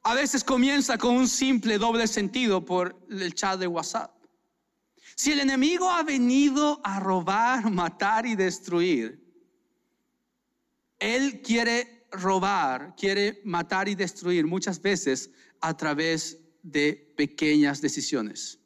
A 0.04 0.14
veces 0.14 0.44
comienza 0.44 0.98
con 0.98 1.16
un 1.16 1.28
simple 1.30 1.78
doble 1.78 2.06
sentido 2.06 2.66
por 2.66 3.02
el 3.10 3.34
chat 3.34 3.58
de 3.58 3.68
WhatsApp. 3.68 4.14
Si 5.16 5.32
el 5.32 5.40
enemigo 5.40 5.90
ha 5.90 6.04
venido 6.04 6.82
a 6.84 7.00
robar, 7.00 7.72
matar 7.72 8.26
y 8.26 8.36
destruir, 8.36 9.21
él 11.02 11.42
quiere 11.42 12.06
robar, 12.12 12.94
quiere 12.96 13.42
matar 13.44 13.90
y 13.90 13.96
destruir 13.96 14.46
muchas 14.46 14.82
veces 14.82 15.32
a 15.60 15.76
través 15.76 16.40
de 16.62 17.14
pequeñas 17.18 17.82
decisiones, 17.82 18.60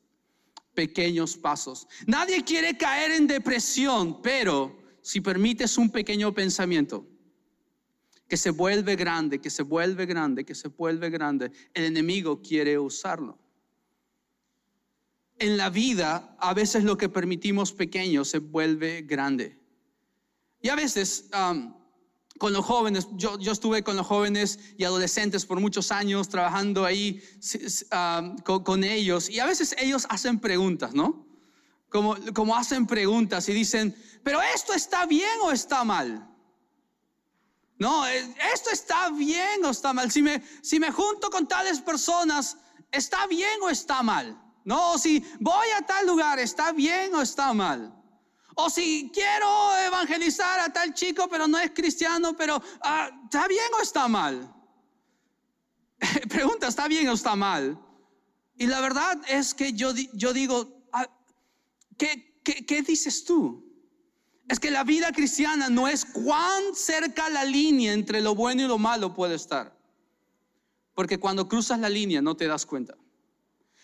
pequeños 0.73 1.37
pasos. 1.37 1.87
Nadie 2.05 2.43
quiere 2.43 2.77
caer 2.77 3.11
en 3.11 3.25
depresión, 3.25 4.21
pero 4.21 4.77
si 5.01 5.21
permites 5.21 5.77
un 5.77 5.89
pequeño 5.89 6.33
pensamiento 6.33 7.07
que 8.27 8.35
se 8.35 8.49
vuelve 8.49 8.97
grande, 8.97 9.39
que 9.39 9.49
se 9.49 9.63
vuelve 9.63 10.05
grande, 10.05 10.43
que 10.43 10.55
se 10.55 10.67
vuelve 10.67 11.09
grande, 11.09 11.51
el 11.73 11.85
enemigo 11.85 12.41
quiere 12.41 12.77
usarlo. 12.77 13.39
En 15.37 15.55
la 15.55 15.69
vida, 15.69 16.35
a 16.39 16.53
veces 16.53 16.83
lo 16.83 16.97
que 16.97 17.07
permitimos 17.07 17.71
pequeño 17.71 18.25
se 18.25 18.39
vuelve 18.39 19.03
grande. 19.03 19.57
Y 20.61 20.69
a 20.69 20.75
veces 20.75 21.29
con 22.37 22.51
los 22.53 22.65
jóvenes, 22.65 23.07
yo, 23.13 23.39
yo, 23.39 23.51
estuve 23.51 23.83
con 23.83 23.95
los 23.95 24.05
jóvenes 24.05 24.59
y 24.77 24.83
adolescentes 24.83 25.45
por 25.45 25.59
muchos 25.59 25.91
años 25.91 26.27
trabajando 26.27 26.83
ahí 26.83 27.21
ah, 27.91 28.35
con, 28.43 28.83
ellos 28.83 29.29
y 29.29 29.39
a 29.39 29.45
veces 29.45 29.75
ellos 29.77 30.05
hacen 30.09 30.39
preguntas, 30.39 30.93
¿no? 30.93 31.25
Como, 31.89 32.17
como 32.33 32.55
hacen 32.55 32.87
preguntas 32.87 33.47
y 33.47 33.53
dicen, 33.53 33.95
pero 34.23 34.41
esto 34.41 34.73
está 34.73 35.05
bien 35.05 35.39
o 35.43 35.51
está 35.51 35.83
mal? 35.85 36.29
No, 37.77 38.07
eh, 38.07 38.35
esto 38.53 38.69
está 38.71 39.09
bien 39.11 39.63
o 39.63 39.69
está 39.69 39.93
mal. 39.93 40.11
Si 40.11 40.21
me, 40.21 40.43
si 40.61 40.79
me 40.79 40.91
junto 40.91 41.29
con 41.29 41.47
tales 41.47 41.79
personas, 41.79 42.57
¿está 42.91 43.27
bien 43.27 43.61
o 43.61 43.69
está 43.69 44.01
mal? 44.01 44.41
No, 44.65 44.97
si 44.97 45.23
voy 45.39 45.67
a 45.77 45.85
tal 45.85 46.07
lugar, 46.07 46.39
¿está 46.39 46.71
bien 46.71 47.13
o 47.13 47.21
está 47.21 47.53
mal? 47.53 47.93
O 48.55 48.69
si 48.69 49.11
quiero 49.13 49.75
evangelizar 49.85 50.59
a 50.61 50.71
tal 50.71 50.93
chico, 50.93 51.27
pero 51.29 51.47
no 51.47 51.59
es 51.59 51.71
cristiano, 51.71 52.35
pero 52.37 52.61
ah, 52.81 53.09
¿está 53.25 53.47
bien 53.47 53.65
o 53.77 53.81
está 53.81 54.07
mal? 54.07 54.53
Pregunta, 56.29 56.67
¿está 56.67 56.87
bien 56.87 57.07
o 57.09 57.13
está 57.13 57.35
mal? 57.35 57.77
Y 58.57 58.67
la 58.67 58.79
verdad 58.79 59.21
es 59.27 59.53
que 59.53 59.73
yo, 59.73 59.93
yo 60.13 60.31
digo, 60.31 60.87
ah, 60.93 61.09
¿qué, 61.97 62.39
qué, 62.43 62.65
qué 62.65 62.81
dices 62.81 63.25
tú? 63.25 63.61
Es 64.47 64.59
que 64.59 64.71
la 64.71 64.85
vida 64.85 65.11
cristiana 65.11 65.69
no 65.69 65.87
es 65.87 66.05
cuán 66.05 66.75
cerca 66.75 67.29
la 67.29 67.43
línea 67.43 67.91
entre 67.91 68.21
lo 68.21 68.35
bueno 68.35 68.61
y 68.61 68.67
lo 68.67 68.77
malo 68.77 69.13
puede 69.13 69.35
estar. 69.35 69.75
Porque 70.93 71.17
cuando 71.17 71.49
cruzas 71.49 71.79
la 71.79 71.89
línea 71.89 72.21
no 72.21 72.37
te 72.37 72.47
das 72.47 72.65
cuenta. 72.65 72.95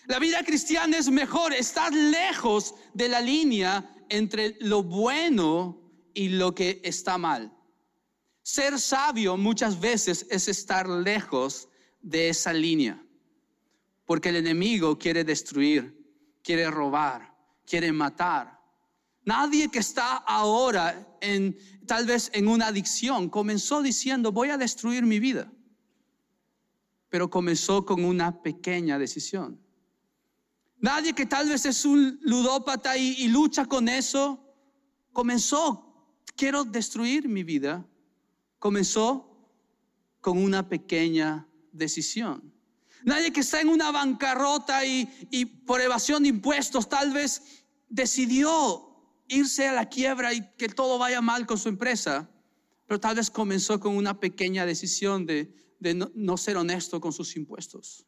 La 0.05 0.19
vida 0.19 0.43
cristiana 0.43 0.97
es 0.97 1.09
mejor, 1.09 1.53
estás 1.53 1.93
lejos 1.93 2.75
de 2.93 3.09
la 3.09 3.21
línea 3.21 3.87
entre 4.11 4.57
lo 4.59 4.83
bueno 4.83 5.81
y 6.13 6.29
lo 6.29 6.53
que 6.53 6.81
está 6.83 7.17
mal. 7.17 7.51
Ser 8.43 8.77
sabio 8.77 9.37
muchas 9.37 9.79
veces 9.79 10.27
es 10.29 10.49
estar 10.49 10.87
lejos 10.89 11.69
de 12.01 12.27
esa 12.27 12.51
línea, 12.51 13.01
porque 14.05 14.29
el 14.29 14.35
enemigo 14.35 14.97
quiere 14.97 15.23
destruir, 15.23 15.97
quiere 16.43 16.69
robar, 16.69 17.33
quiere 17.65 17.93
matar. 17.93 18.59
Nadie 19.23 19.69
que 19.69 19.79
está 19.79 20.17
ahora 20.17 21.17
en 21.21 21.57
tal 21.87 22.05
vez 22.05 22.31
en 22.33 22.49
una 22.49 22.67
adicción 22.67 23.29
comenzó 23.29 23.81
diciendo, 23.81 24.33
voy 24.33 24.49
a 24.49 24.57
destruir 24.57 25.05
mi 25.05 25.19
vida. 25.19 25.49
Pero 27.07 27.29
comenzó 27.29 27.85
con 27.85 28.03
una 28.03 28.41
pequeña 28.41 28.99
decisión. 28.99 29.61
Nadie 30.81 31.13
que 31.13 31.27
tal 31.27 31.47
vez 31.47 31.65
es 31.67 31.85
un 31.85 32.19
ludópata 32.23 32.97
y, 32.97 33.27
lucha 33.27 33.65
con 33.65 33.88
eso, 33.88 34.43
comenzó 35.13 35.88
quiero 36.35 36.63
destruir 36.63 37.27
mi 37.29 37.43
vida, 37.43 37.85
comenzó 38.57 39.27
con 40.21 40.39
una 40.39 40.67
pequeña 40.67 41.47
decisión. 41.71 42.51
Nadie 43.03 43.31
que 43.31 43.41
está 43.41 43.61
en 43.61 43.69
una 43.69 43.91
bancarrota 43.91 44.83
y, 44.83 45.45
por 45.67 45.81
evasión 45.81 46.23
de 46.23 46.29
impuestos 46.29 46.89
tal 46.89 47.11
vez 47.11 47.63
decidió 47.88 48.88
irse 49.27 49.67
a 49.67 49.73
la 49.73 49.88
quiebra 49.88 50.33
y 50.33 50.41
que 50.57 50.67
todo 50.67 50.97
vaya 50.97 51.21
mal 51.21 51.45
con 51.45 51.59
su 51.59 51.69
empresa, 51.69 52.27
pero 52.88 53.00
tal 53.00 53.15
vez 53.15 53.29
comenzó 53.29 53.79
con 53.79 53.95
una 53.95 54.19
pequeña 54.19 54.65
decisión 54.65 55.27
de, 55.27 55.53
no 56.15 56.38
ser 56.38 56.57
honesto 56.57 57.00
con 57.00 57.13
sus 57.13 57.35
impuestos. 57.35 58.07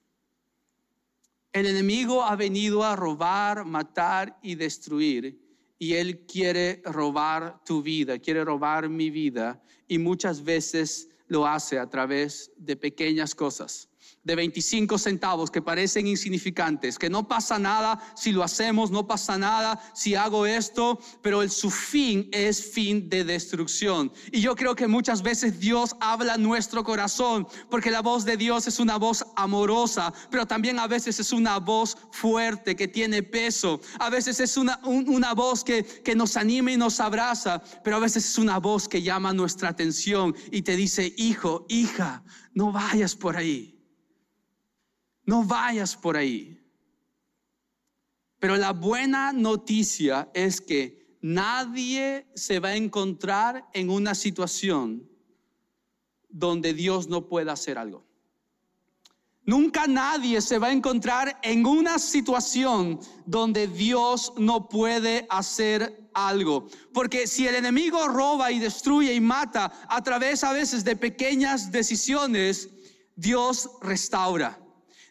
El 1.54 1.68
enemigo 1.68 2.24
ha 2.24 2.36
venido 2.36 2.84
a 2.84 2.96
robar, 2.96 3.64
matar 3.66 4.38
y 4.42 4.56
destruir. 4.56 5.40
Y 5.80 5.94
él 5.94 6.26
quiere 6.26 6.82
robar 6.84 7.64
tu 7.64 7.82
vida, 7.82 8.20
quiere 8.20 8.44
robar 8.44 8.90
mi 8.90 9.10
vida. 9.10 9.62
Y 9.88 10.00
muchas 10.00 10.44
veces 10.44 11.10
lo 11.28 11.46
hace 11.48 11.80
a 11.80 11.90
través 11.90 12.52
de 12.58 12.76
pequeñas 12.76 13.36
cosas 13.36 13.90
de 14.24 14.36
25 14.36 14.98
centavos 14.98 15.52
que 15.52 15.62
parecen 15.62 16.08
insignificantes, 16.08 16.98
que 16.98 17.10
no 17.10 17.28
pasa 17.28 17.60
nada 17.60 18.00
si 18.16 18.32
lo 18.32 18.44
hacemos, 18.44 18.90
no 18.90 19.06
pasa 19.06 19.38
nada 19.38 19.80
si 19.94 20.16
hago 20.16 20.46
esto, 20.46 21.00
pero 21.22 21.42
el, 21.42 21.50
su 21.50 21.70
fin 21.70 22.30
es 22.32 22.72
fin 22.72 23.10
de 23.10 23.24
destrucción. 23.26 24.12
Y 24.32 24.42
yo 24.42 24.56
creo 24.56 24.76
que 24.76 24.88
muchas 24.88 25.22
veces 25.22 25.60
Dios 25.60 25.96
habla 26.00 26.38
nuestro 26.38 26.84
corazón, 26.84 27.48
porque 27.70 27.92
la 27.92 28.02
voz 28.02 28.24
de 28.24 28.38
Dios 28.38 28.68
es 28.68 28.80
una 28.80 28.98
voz 28.98 29.26
amorosa, 29.36 30.14
pero 30.30 30.46
también 30.46 30.80
a 30.80 30.88
veces 30.88 31.20
es 31.20 31.32
una 31.34 31.60
voz 31.60 31.98
fuerte 32.12 32.76
que 32.76 32.88
tiene 32.88 33.24
peso, 33.24 33.82
a 34.00 34.10
veces 34.10 34.40
es 34.40 34.56
una, 34.56 34.80
una 34.84 35.34
voz 35.34 35.64
que, 35.64 35.84
que 35.84 36.16
nos 36.16 36.38
anima 36.38 36.72
y 36.72 36.78
nos 36.78 37.00
abraza, 37.00 37.62
pero 37.84 37.98
a 37.98 38.00
veces 38.00 38.26
es 38.26 38.38
una 38.38 38.60
voz 38.60 38.88
que 38.88 39.02
llama 39.02 39.34
nuestra 39.34 39.70
atención 39.70 40.36
y 40.52 40.62
te 40.62 40.76
dice, 40.76 41.14
hijo, 41.18 41.66
hija, 41.68 42.24
no 42.54 42.72
vayas 42.72 43.16
por 43.16 43.36
ahí. 43.36 43.73
No 45.26 45.44
vayas 45.44 45.96
por 45.96 46.18
ahí. 46.18 46.60
Pero 48.40 48.58
la 48.58 48.74
buena 48.74 49.32
noticia 49.32 50.30
es 50.34 50.60
que 50.60 51.18
nadie 51.22 52.28
se 52.36 52.60
va 52.60 52.70
a 52.70 52.76
encontrar 52.76 53.70
en 53.74 53.90
una 53.90 54.16
situación 54.16 55.10
donde 56.28 56.74
Dios 56.74 57.08
no 57.08 57.28
pueda 57.30 57.54
hacer 57.54 57.78
algo. 57.78 58.04
Nunca 59.46 59.88
nadie 59.88 60.42
se 60.42 60.58
va 60.58 60.68
a 60.68 60.72
encontrar 60.72 61.38
en 61.44 61.66
una 61.66 62.00
situación 62.00 63.00
donde 63.26 63.68
Dios 63.68 64.34
no 64.38 64.70
puede 64.70 65.28
hacer 65.30 66.10
algo. 66.14 66.68
Porque 66.94 67.28
si 67.28 67.46
el 67.46 67.56
enemigo 67.56 68.08
roba 68.08 68.52
y 68.52 68.60
destruye 68.60 69.14
y 69.14 69.20
mata 69.20 69.72
a 69.90 70.02
través 70.02 70.46
a 70.46 70.54
veces 70.54 70.86
de 70.86 70.96
pequeñas 70.96 71.72
decisiones, 71.72 72.70
Dios 73.16 73.70
restaura. 73.82 74.63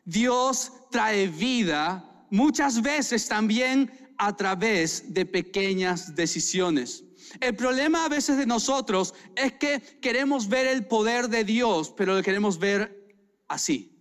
Dios 0.04 0.72
trae 0.90 1.28
vida 1.28 2.26
muchas 2.30 2.82
veces 2.82 3.28
también 3.28 3.90
a 4.18 4.36
través 4.36 5.12
de 5.12 5.26
pequeñas 5.26 6.14
decisiones. 6.14 7.04
El 7.40 7.56
problema 7.56 8.04
a 8.04 8.08
veces 8.08 8.36
de 8.36 8.46
nosotros 8.46 9.14
es 9.36 9.52
que 9.54 9.80
queremos 10.00 10.48
ver 10.48 10.66
el 10.66 10.86
poder 10.86 11.28
de 11.28 11.44
Dios, 11.44 11.92
pero 11.96 12.16
lo 12.16 12.22
queremos 12.22 12.58
ver 12.58 13.16
así. 13.48 13.92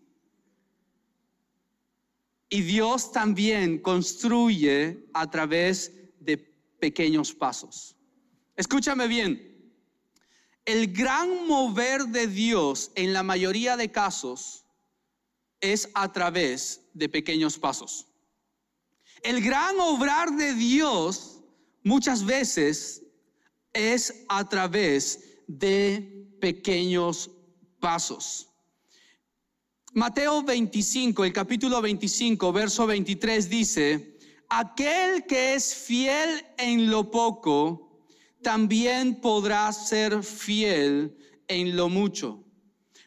Y 2.50 2.62
Dios 2.62 3.12
también 3.12 3.80
construye 3.80 5.08
a 5.14 5.30
través 5.30 5.94
de 6.20 6.38
pequeños 6.80 7.34
pasos. 7.34 7.96
Escúchame 8.56 9.08
bien, 9.08 9.74
el 10.66 10.92
gran 10.92 11.48
mover 11.48 12.08
de 12.08 12.28
Dios 12.28 12.92
en 12.96 13.14
la 13.14 13.24
mayoría 13.24 13.78
de 13.78 13.92
casos 13.92 14.61
es 15.62 15.90
a 15.94 16.12
través 16.12 16.82
de 16.94 17.08
pequeños 17.08 17.58
pasos. 17.58 18.08
El 19.24 19.42
gran 19.42 19.80
obrar 19.80 20.32
de 20.32 20.54
Dios 20.56 21.42
muchas 21.84 22.26
veces 22.26 23.04
es 23.72 24.26
a 24.28 24.50
través 24.50 25.44
de 25.48 26.28
pequeños 26.42 27.30
pasos. 27.80 28.50
Mateo 29.94 30.42
25, 30.42 31.26
el 31.26 31.34
capítulo 31.34 31.82
25, 31.82 32.52
verso 32.54 32.88
23 32.88 33.50
dice, 33.50 34.18
aquel 34.50 35.26
que 35.26 35.54
es 35.54 35.76
fiel 35.76 36.46
en 36.58 36.90
lo 36.90 37.12
poco, 37.12 38.06
también 38.42 39.20
podrá 39.22 39.72
ser 39.72 40.24
fiel 40.24 41.18
en 41.48 41.76
lo 41.76 41.90
mucho. 41.90 42.44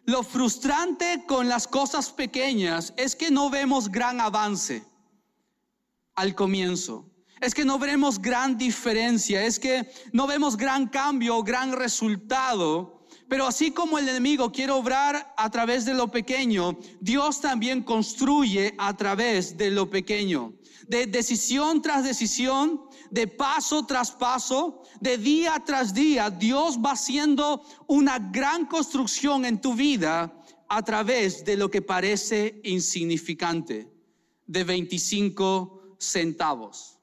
Lo 0.06 0.22
frustrante 0.22 1.24
con 1.26 1.48
las 1.48 1.66
cosas 1.66 2.10
pequeñas 2.10 2.92
es 2.96 3.16
que 3.16 3.30
no 3.30 3.48
vemos 3.48 3.90
gran 3.90 4.20
avance 4.20 4.84
al 6.14 6.34
comienzo. 6.34 7.10
Es 7.40 7.54
que 7.54 7.64
no 7.64 7.78
vemos 7.78 8.20
gran 8.20 8.56
diferencia, 8.56 9.44
es 9.44 9.58
que 9.58 9.90
no 10.12 10.26
vemos 10.26 10.56
gran 10.56 10.88
cambio 10.88 11.36
o 11.36 11.42
gran 11.42 11.72
resultado. 11.72 13.06
Pero 13.28 13.46
así 13.46 13.70
como 13.70 13.98
el 13.98 14.08
enemigo 14.08 14.52
quiere 14.52 14.72
obrar 14.72 15.34
a 15.36 15.50
través 15.50 15.86
de 15.86 15.94
lo 15.94 16.08
pequeño, 16.10 16.78
Dios 17.00 17.40
también 17.40 17.82
construye 17.82 18.74
a 18.78 18.94
través 18.96 19.56
de 19.56 19.70
lo 19.70 19.88
pequeño. 19.88 20.52
De 20.86 21.06
decisión 21.06 21.80
tras 21.80 22.04
decisión, 22.04 22.82
de 23.14 23.28
paso 23.28 23.86
tras 23.86 24.10
paso, 24.10 24.82
de 25.00 25.16
día 25.16 25.62
tras 25.64 25.94
día, 25.94 26.30
Dios 26.30 26.78
va 26.84 26.92
haciendo 26.92 27.64
una 27.86 28.18
gran 28.18 28.66
construcción 28.66 29.44
en 29.44 29.60
tu 29.60 29.74
vida 29.74 30.34
a 30.68 30.82
través 30.82 31.44
de 31.44 31.56
lo 31.56 31.70
que 31.70 31.80
parece 31.80 32.60
insignificante, 32.64 33.88
de 34.46 34.64
25 34.64 35.96
centavos. 35.96 36.98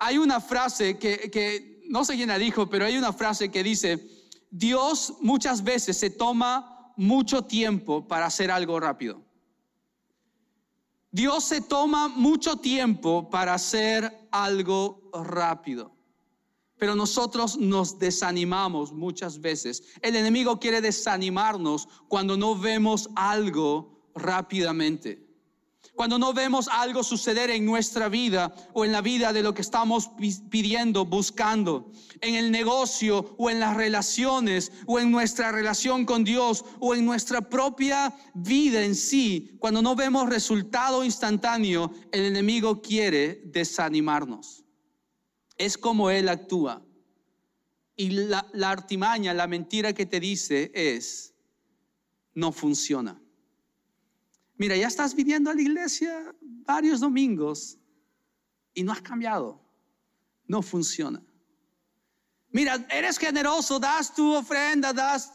Hay 0.00 0.18
una 0.18 0.40
frase 0.40 0.98
que, 0.98 1.30
que 1.30 1.80
no 1.88 2.04
sé 2.04 2.16
quién 2.16 2.28
la 2.28 2.38
dijo, 2.38 2.68
pero 2.68 2.84
hay 2.84 2.98
una 2.98 3.12
frase 3.12 3.52
que 3.52 3.62
dice, 3.62 4.04
Dios 4.50 5.14
muchas 5.20 5.62
veces 5.62 5.96
se 5.96 6.10
toma 6.10 6.92
mucho 6.96 7.42
tiempo 7.42 8.08
para 8.08 8.26
hacer 8.26 8.50
algo 8.50 8.80
rápido. 8.80 9.22
Dios 11.12 11.44
se 11.44 11.60
toma 11.60 12.08
mucho 12.08 12.56
tiempo 12.56 13.30
para 13.30 13.54
hacer 13.54 14.28
algo 14.30 15.10
rápido. 15.12 15.92
Pero 16.78 16.94
nosotros 16.94 17.58
nos 17.58 17.98
desanimamos 17.98 18.92
muchas 18.92 19.40
veces. 19.40 19.82
El 20.00 20.16
enemigo 20.16 20.58
quiere 20.58 20.80
desanimarnos 20.80 21.88
cuando 22.08 22.36
no 22.36 22.56
vemos 22.56 23.10
algo 23.16 24.08
rápidamente. 24.14 25.29
Cuando 25.94 26.18
no 26.18 26.32
vemos 26.32 26.68
algo 26.68 27.02
suceder 27.02 27.50
en 27.50 27.66
nuestra 27.66 28.08
vida 28.08 28.54
o 28.72 28.84
en 28.84 28.92
la 28.92 29.02
vida 29.02 29.32
de 29.32 29.42
lo 29.42 29.52
que 29.52 29.62
estamos 29.62 30.10
pidiendo, 30.48 31.04
buscando, 31.04 31.90
en 32.20 32.36
el 32.36 32.50
negocio 32.50 33.34
o 33.38 33.50
en 33.50 33.60
las 33.60 33.76
relaciones 33.76 34.72
o 34.86 34.98
en 34.98 35.10
nuestra 35.10 35.52
relación 35.52 36.06
con 36.06 36.24
Dios 36.24 36.64
o 36.78 36.94
en 36.94 37.04
nuestra 37.04 37.42
propia 37.42 38.14
vida 38.34 38.82
en 38.82 38.94
sí, 38.94 39.56
cuando 39.58 39.82
no 39.82 39.94
vemos 39.94 40.28
resultado 40.28 41.04
instantáneo, 41.04 41.92
el 42.12 42.24
enemigo 42.24 42.80
quiere 42.80 43.42
desanimarnos. 43.44 44.64
Es 45.58 45.76
como 45.76 46.08
Él 46.10 46.28
actúa. 46.30 46.82
Y 47.94 48.08
la, 48.08 48.48
artimaña, 48.64 49.34
la 49.34 49.46
mentira 49.46 49.92
que 49.92 50.06
te 50.06 50.20
dice 50.20 50.72
es, 50.74 51.34
no 52.32 52.52
funciona. 52.52 53.19
Mira, 54.60 54.76
ya 54.76 54.88
estás 54.88 55.14
viniendo 55.14 55.50
a 55.50 55.54
la 55.54 55.62
iglesia 55.62 56.34
varios 56.42 57.00
domingos 57.00 57.78
y 58.74 58.82
no 58.82 58.92
has 58.92 59.00
cambiado. 59.00 59.58
No 60.46 60.60
funciona. 60.60 61.22
Mira, 62.50 62.74
eres 62.90 63.16
generoso, 63.16 63.78
das 63.78 64.14
tu 64.14 64.34
ofrenda, 64.34 64.92
das, 64.92 65.32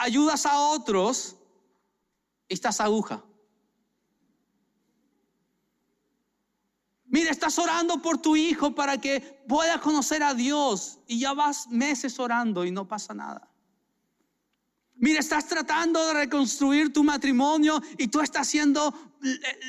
ayudas 0.00 0.46
a 0.46 0.58
otros 0.58 1.36
y 2.48 2.54
estás 2.54 2.80
aguja. 2.80 3.22
Mira, 7.04 7.32
estás 7.32 7.58
orando 7.58 8.00
por 8.00 8.16
tu 8.16 8.34
hijo 8.34 8.74
para 8.74 8.96
que 8.96 9.20
pueda 9.46 9.78
conocer 9.78 10.22
a 10.22 10.32
Dios 10.32 11.00
y 11.06 11.18
ya 11.18 11.34
vas 11.34 11.68
meses 11.68 12.18
orando 12.18 12.64
y 12.64 12.70
no 12.70 12.88
pasa 12.88 13.12
nada. 13.12 13.53
Mira, 15.04 15.20
estás 15.20 15.46
tratando 15.46 16.02
de 16.06 16.14
reconstruir 16.14 16.90
tu 16.90 17.04
matrimonio 17.04 17.78
y 17.98 18.08
tú 18.08 18.22
estás 18.22 18.48
haciendo 18.48 19.12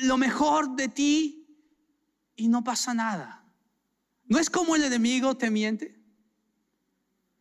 lo 0.04 0.16
mejor 0.16 0.74
de 0.76 0.88
ti 0.88 1.46
y 2.36 2.48
no 2.48 2.64
pasa 2.64 2.94
nada. 2.94 3.44
¿No 4.24 4.38
es 4.38 4.48
como 4.48 4.76
el 4.76 4.84
enemigo 4.84 5.36
te 5.36 5.50
miente? 5.50 6.02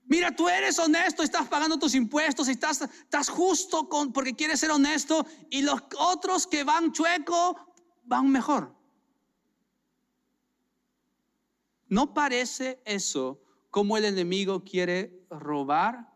Mira, 0.03 0.35
tú 0.35 0.49
eres 0.49 0.77
honesto, 0.77 1.23
estás 1.23 1.47
pagando 1.47 1.79
tus 1.79 1.95
impuestos, 1.95 2.49
estás, 2.49 2.81
estás 2.81 3.29
justo 3.29 3.87
porque 4.13 4.35
quieres 4.35 4.59
ser 4.59 4.71
honesto 4.71 5.25
y 5.49 5.61
los 5.61 5.81
otros 5.97 6.47
que 6.47 6.65
van 6.65 6.91
chueco 6.91 7.55
van 8.03 8.29
mejor. 8.29 8.75
¿No 11.87 12.13
parece 12.13 12.81
eso 12.83 13.41
como 13.71 13.95
el 13.95 14.03
enemigo 14.03 14.65
quiere 14.65 15.25
robar, 15.29 16.14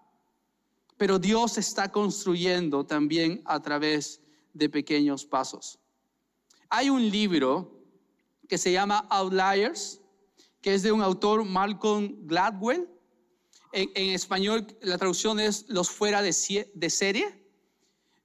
pero 0.99 1.17
Dios 1.17 1.57
está 1.57 1.89
construyendo 1.93 2.85
también 2.85 3.41
a 3.45 3.61
través 3.61 4.19
de 4.53 4.67
pequeños 4.67 5.23
pasos. 5.23 5.79
Hay 6.69 6.89
un 6.89 7.09
libro 7.09 7.85
que 8.49 8.57
se 8.57 8.73
llama 8.73 9.07
Outliers, 9.09 10.01
que 10.59 10.73
es 10.73 10.83
de 10.83 10.91
un 10.91 11.01
autor, 11.01 11.45
Malcolm 11.45 12.27
Gladwell. 12.27 12.89
En, 13.71 14.09
español 14.09 14.67
la 14.81 14.97
traducción 14.97 15.39
es 15.39 15.63
Los 15.69 15.89
fuera 15.89 16.21
de, 16.21 16.33
serie. 16.33 17.47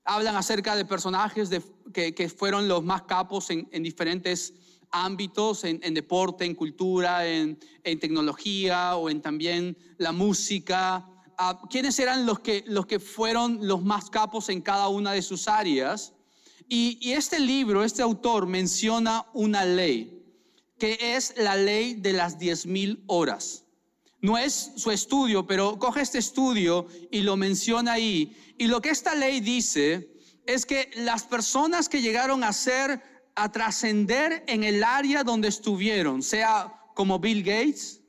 Hablan 0.04 0.34
acerca 0.34 0.74
de 0.74 0.84
personajes 0.84 1.50
que, 1.92 2.28
fueron 2.28 2.66
los 2.66 2.82
más 2.82 3.02
capos 3.02 3.50
en, 3.50 3.82
diferentes 3.84 4.52
ámbitos, 4.90 5.62
en, 5.62 5.94
deporte, 5.94 6.44
en 6.44 6.56
cultura, 6.56 7.24
en, 7.24 7.56
tecnología 8.00 8.96
o 8.96 9.10
en 9.10 9.22
también 9.22 9.78
la 9.96 10.10
música. 10.10 11.08
Ah, 11.36 11.60
¿Quiénes 11.68 11.98
eran 11.98 12.26
los 12.26 12.40
que, 12.40 12.64
los 12.66 12.86
que 12.86 13.00
fueron 13.00 13.66
los 13.66 13.82
más 13.82 14.10
capos 14.10 14.48
en 14.48 14.60
cada 14.60 14.88
una 14.88 15.12
de 15.12 15.22
sus 15.22 15.48
áreas? 15.48 16.12
Y, 16.68 17.12
este 17.12 17.38
libro, 17.38 17.84
este 17.84 18.02
autor 18.02 18.46
menciona 18.46 19.26
una 19.34 19.64
ley, 19.64 20.22
que 20.78 20.98
es 21.00 21.34
la 21.36 21.56
ley 21.56 21.94
de 21.94 22.12
las 22.12 22.38
diez 22.38 22.66
mil 22.66 23.04
horas. 23.06 23.64
No 24.20 24.38
es 24.38 24.72
su 24.76 24.90
estudio, 24.90 25.46
pero 25.46 25.78
coge 25.78 26.00
este 26.00 26.18
estudio 26.18 26.86
y 27.10 27.20
lo 27.20 27.36
menciona 27.36 27.92
ahí. 27.92 28.34
Y 28.58 28.66
lo 28.68 28.80
que 28.80 28.88
esta 28.88 29.14
ley 29.14 29.40
dice 29.40 30.10
es 30.46 30.64
que 30.64 30.90
las 30.96 31.24
personas 31.24 31.88
que 31.88 32.00
llegaron 32.00 32.42
a 32.42 32.52
ser, 32.52 33.02
a 33.34 33.52
trascender 33.52 34.42
en 34.46 34.64
el 34.64 34.82
área 34.82 35.24
donde 35.24 35.48
estuvieron, 35.48 36.22
sea 36.22 36.72
como 36.94 37.18
Bill 37.18 37.42
Gates 37.42 38.03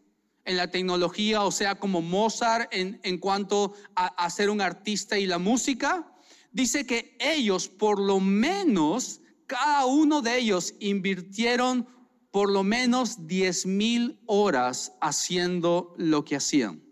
en 0.46 0.58
la 0.58 0.70
tecnología, 0.70 1.44
o 1.44 1.52
sea 1.52 1.76
como 1.76 2.02
Mozart 2.02 2.72
en, 2.72 3.00
en 3.04 3.18
cuanto 3.18 3.74
a, 3.96 4.30
ser 4.30 4.50
un 4.50 4.62
artista 4.62 5.18
y 5.18 5.26
la 5.26 5.40
música, 5.40 6.12
dice 6.52 6.86
que 6.86 7.18
ellos 7.20 7.68
por 7.68 8.00
lo 8.00 8.20
menos, 8.20 9.22
cada 9.48 9.86
uno 9.86 10.22
de 10.22 10.38
ellos 10.38 10.76
invirtieron 10.80 11.88
por 12.32 12.52
lo 12.52 12.64
menos 12.64 13.28
10 13.28 13.66
mil 13.66 14.20
horas 14.28 14.94
haciendo 15.02 15.96
lo 15.98 16.24
que 16.24 16.36
hacían. 16.36 16.84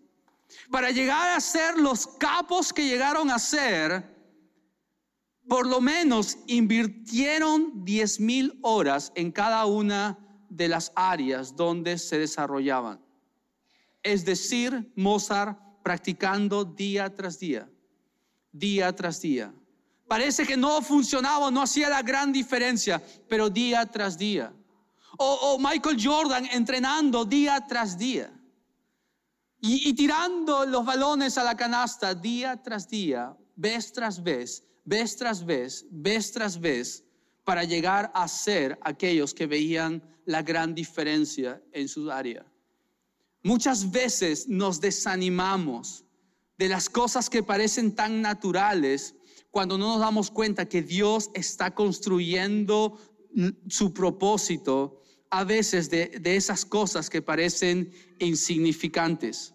Para 0.72 0.92
llegar 0.92 1.30
a 1.30 1.40
ser 1.40 1.78
los 1.78 2.08
capos 2.08 2.74
que 2.74 2.88
llegaron 2.88 3.30
a 3.30 3.38
ser, 3.40 4.14
por 5.48 5.68
lo 5.68 5.82
menos 5.82 6.38
invirtieron 6.48 7.84
10 7.84 8.20
mil 8.20 8.60
horas 8.62 9.12
en 9.16 9.32
cada 9.32 9.66
una 9.66 10.18
de 10.50 10.70
las 10.70 10.92
áreas 10.96 11.56
donde 11.56 11.98
se 11.98 12.18
desarrollaban. 12.18 13.04
Es 14.04 14.26
decir, 14.26 14.92
Mozart 14.96 15.58
practicando 15.82 16.64
día 16.64 17.14
tras 17.14 17.40
día 17.40 17.68
día 18.54 18.96
tras 18.96 19.20
día. 19.20 19.54
Parece 20.08 20.46
que 20.46 20.56
no 20.56 20.82
funcionaba, 20.82 21.50
no 21.50 21.64
hacía 21.64 21.90
la 21.90 22.04
gran 22.04 22.32
diferencia, 22.32 23.02
pero 23.28 23.50
día 23.50 23.86
tras 23.86 24.18
día. 24.18 24.54
O, 25.18 25.58
Michael 25.60 25.98
Jordan 26.02 26.48
entrenando 26.52 27.26
día 27.26 27.66
tras 27.68 27.98
día. 27.98 28.32
Y, 29.60 29.90
y, 29.90 29.94
tirando 29.94 30.66
los 30.66 30.86
balones 30.86 31.38
a 31.38 31.44
la 31.44 31.56
canasta 31.56 32.14
día 32.14 32.62
tras 32.62 32.88
día, 32.88 33.36
vez 33.56 33.94
tras 33.94 34.22
vez, 34.22 34.64
vez 34.84 35.16
tras 35.16 35.46
vez, 35.46 35.86
vez 35.90 36.32
tras 36.32 36.60
vez, 36.60 37.06
para 37.46 37.64
llegar 37.64 38.12
a 38.14 38.28
ser 38.28 38.78
aquellos 38.82 39.34
que 39.34 39.48
veían 39.48 40.04
la 40.26 40.42
gran 40.42 40.76
diferencia 40.76 41.62
en 41.72 41.88
su 41.88 42.12
área. 42.12 42.46
Muchas 43.44 43.92
veces 43.92 44.48
nos 44.48 44.80
desanimamos 44.80 46.06
de 46.58 46.70
las 46.70 46.90
cosas 46.90 47.30
que 47.30 47.44
parecen 47.44 47.94
tan 47.94 48.22
naturales 48.22 49.16
cuando 49.52 49.78
no 49.78 49.90
nos 49.90 50.00
damos 50.00 50.32
cuenta 50.32 50.68
que 50.68 50.82
Dios 50.82 51.30
está 51.34 51.76
construyendo 51.76 52.98
su 53.68 53.94
propósito 53.94 55.02
a 55.30 55.44
veces 55.44 55.90
de, 55.90 56.22
esas 56.24 56.64
cosas 56.64 57.10
que 57.10 57.22
parecen 57.22 57.92
insignificantes. 58.20 59.54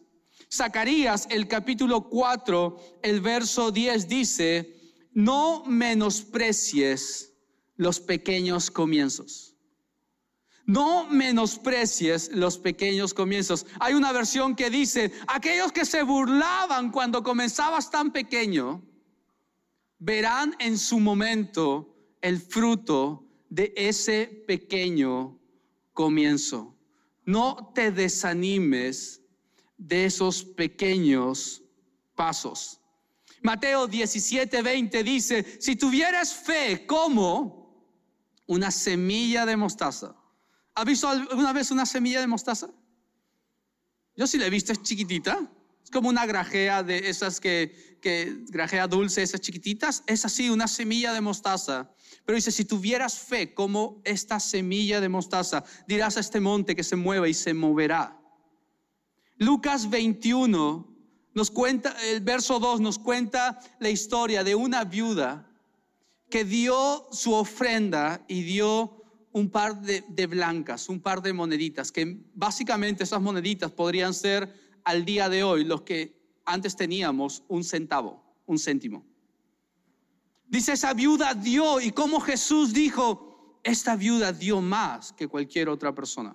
Zacarías, 0.53 1.27
el 1.31 1.47
capítulo 1.47 2.09
4, 2.09 3.01
el 3.03 3.21
verso 3.21 3.71
10 3.71 4.09
dice, 4.09 4.75
no 5.13 5.65
menosprecies 5.67 7.33
los 7.77 8.01
pequeños 8.01 8.71
comienzos. 8.71 9.55
No 10.69 11.07
menosprecies 11.07 12.31
los 12.35 12.59
pequeños 12.59 13.15
comienzos. 13.15 13.65
Hay 13.81 13.95
una 13.95 14.13
versión 14.13 14.55
que 14.55 14.69
dice, 14.69 15.11
aquellos 15.27 15.73
que 15.73 15.87
se 15.87 16.03
burlaban 16.03 16.91
cuando 16.91 17.23
comenzabas 17.23 17.91
tan 17.91 18.13
pequeño, 18.13 18.83
verán 19.99 20.55
en 20.59 20.77
su 20.77 21.01
momento 21.01 21.97
el 22.21 22.39
fruto 22.39 23.25
de 23.49 23.73
ese 23.77 24.27
pequeño 24.47 25.39
comienzo. 25.95 26.77
No 27.25 27.73
te 27.75 27.91
desanimes 27.91 29.23
de 29.79 30.05
esos 30.05 30.45
pequeños 30.45 31.63
pasos. 32.15 32.79
Mateo 33.41 33.87
17, 33.87 34.61
20 34.61 35.03
dice, 35.03 35.57
si 35.63 35.77
tuvieras 35.77 36.35
fe 36.35 36.85
como 36.85 37.89
una 38.45 38.71
semilla 38.71 39.47
de 39.47 39.57
mostaza, 39.57 40.18
¿Ha 40.79 40.85
visto 40.85 41.09
alguna 41.09 41.53
vez 41.53 41.73
una 41.73 41.85
semilla 41.85 42.21
de 42.21 42.29
mostaza? 42.29 42.71
Yo 44.15 44.29
sí 44.29 44.39
la 44.39 44.47
he 44.47 44.51
visto, 44.51 44.71
es 44.71 44.81
chiquitita. 44.81 45.51
Es 45.83 45.91
como 45.91 46.09
una 46.09 46.25
grajea 46.25 46.85
de 46.85 47.09
esas 47.09 47.41
que, 47.41 47.99
que 48.01 48.45
grajea 48.49 48.87
dulce, 48.87 49.25
esas 49.25 49.41
chiquititas. 49.41 50.05
Es 50.07 50.25
así, 50.25 50.51
una 50.51 50.69
semilla 50.69 51.13
de 51.13 51.21
mostaza. 51.21 51.91
Pero 52.25 52.37
dice, 52.37 52.53
si 52.53 52.65
tuvieras 52.65 53.19
fe 53.19 53.55
como 53.55 54.01
esta 54.05 54.39
semilla 54.39 55.01
de 55.01 55.09
mostaza, 55.09 55.65
dirás 55.89 56.17
a 56.17 56.21
este 56.21 56.39
monte 56.39 56.77
que 56.77 56.85
se 56.85 56.95
mueva 56.95 57.29
y 57.29 57.35
se 57.35 57.55
moverá. 57.55 58.17
Lucas 59.37 59.91
21 59.91 60.97
nos 61.35 61.51
cuenta, 61.51 61.97
el 62.05 62.21
verso 62.21 62.61
2 62.61 62.81
nos 62.81 63.01
cuenta 63.01 63.59
la 63.81 63.91
historia 63.91 64.45
de 64.45 64.55
una 64.55 64.85
viuda 64.85 65.51
que 66.31 66.45
dio 66.45 67.09
su 67.11 67.35
ofrenda 67.35 68.25
y 68.29 68.43
dio 68.43 68.98
un 69.33 69.51
par 69.51 69.81
de, 69.81 70.27
blancas, 70.27 70.89
un 70.89 71.01
par 71.01 71.23
de 71.23 71.33
moneditas, 71.33 71.93
que 71.93 72.19
básicamente 72.35 73.05
esas 73.05 73.21
moneditas 73.21 73.71
podrían 73.71 74.15
ser 74.15 74.53
al 74.85 75.05
día 75.05 75.29
de 75.29 75.43
hoy 75.43 75.65
los 75.65 75.83
que 75.83 76.19
antes 76.45 76.77
teníamos 76.77 77.45
un 77.49 77.63
centavo, 77.63 78.23
un 78.47 78.59
céntimo. 78.59 79.05
Dice, 80.47 80.73
esa 80.73 80.95
viuda 80.95 81.35
dio 81.35 81.81
y 81.81 81.93
como 81.93 82.21
Jesús 82.21 82.73
dijo, 82.73 83.61
esta 83.63 83.97
viuda 83.97 84.33
dio 84.33 84.63
más 84.63 85.13
que 85.13 85.29
cualquier 85.29 85.69
otra 85.69 85.95
persona. 85.95 86.35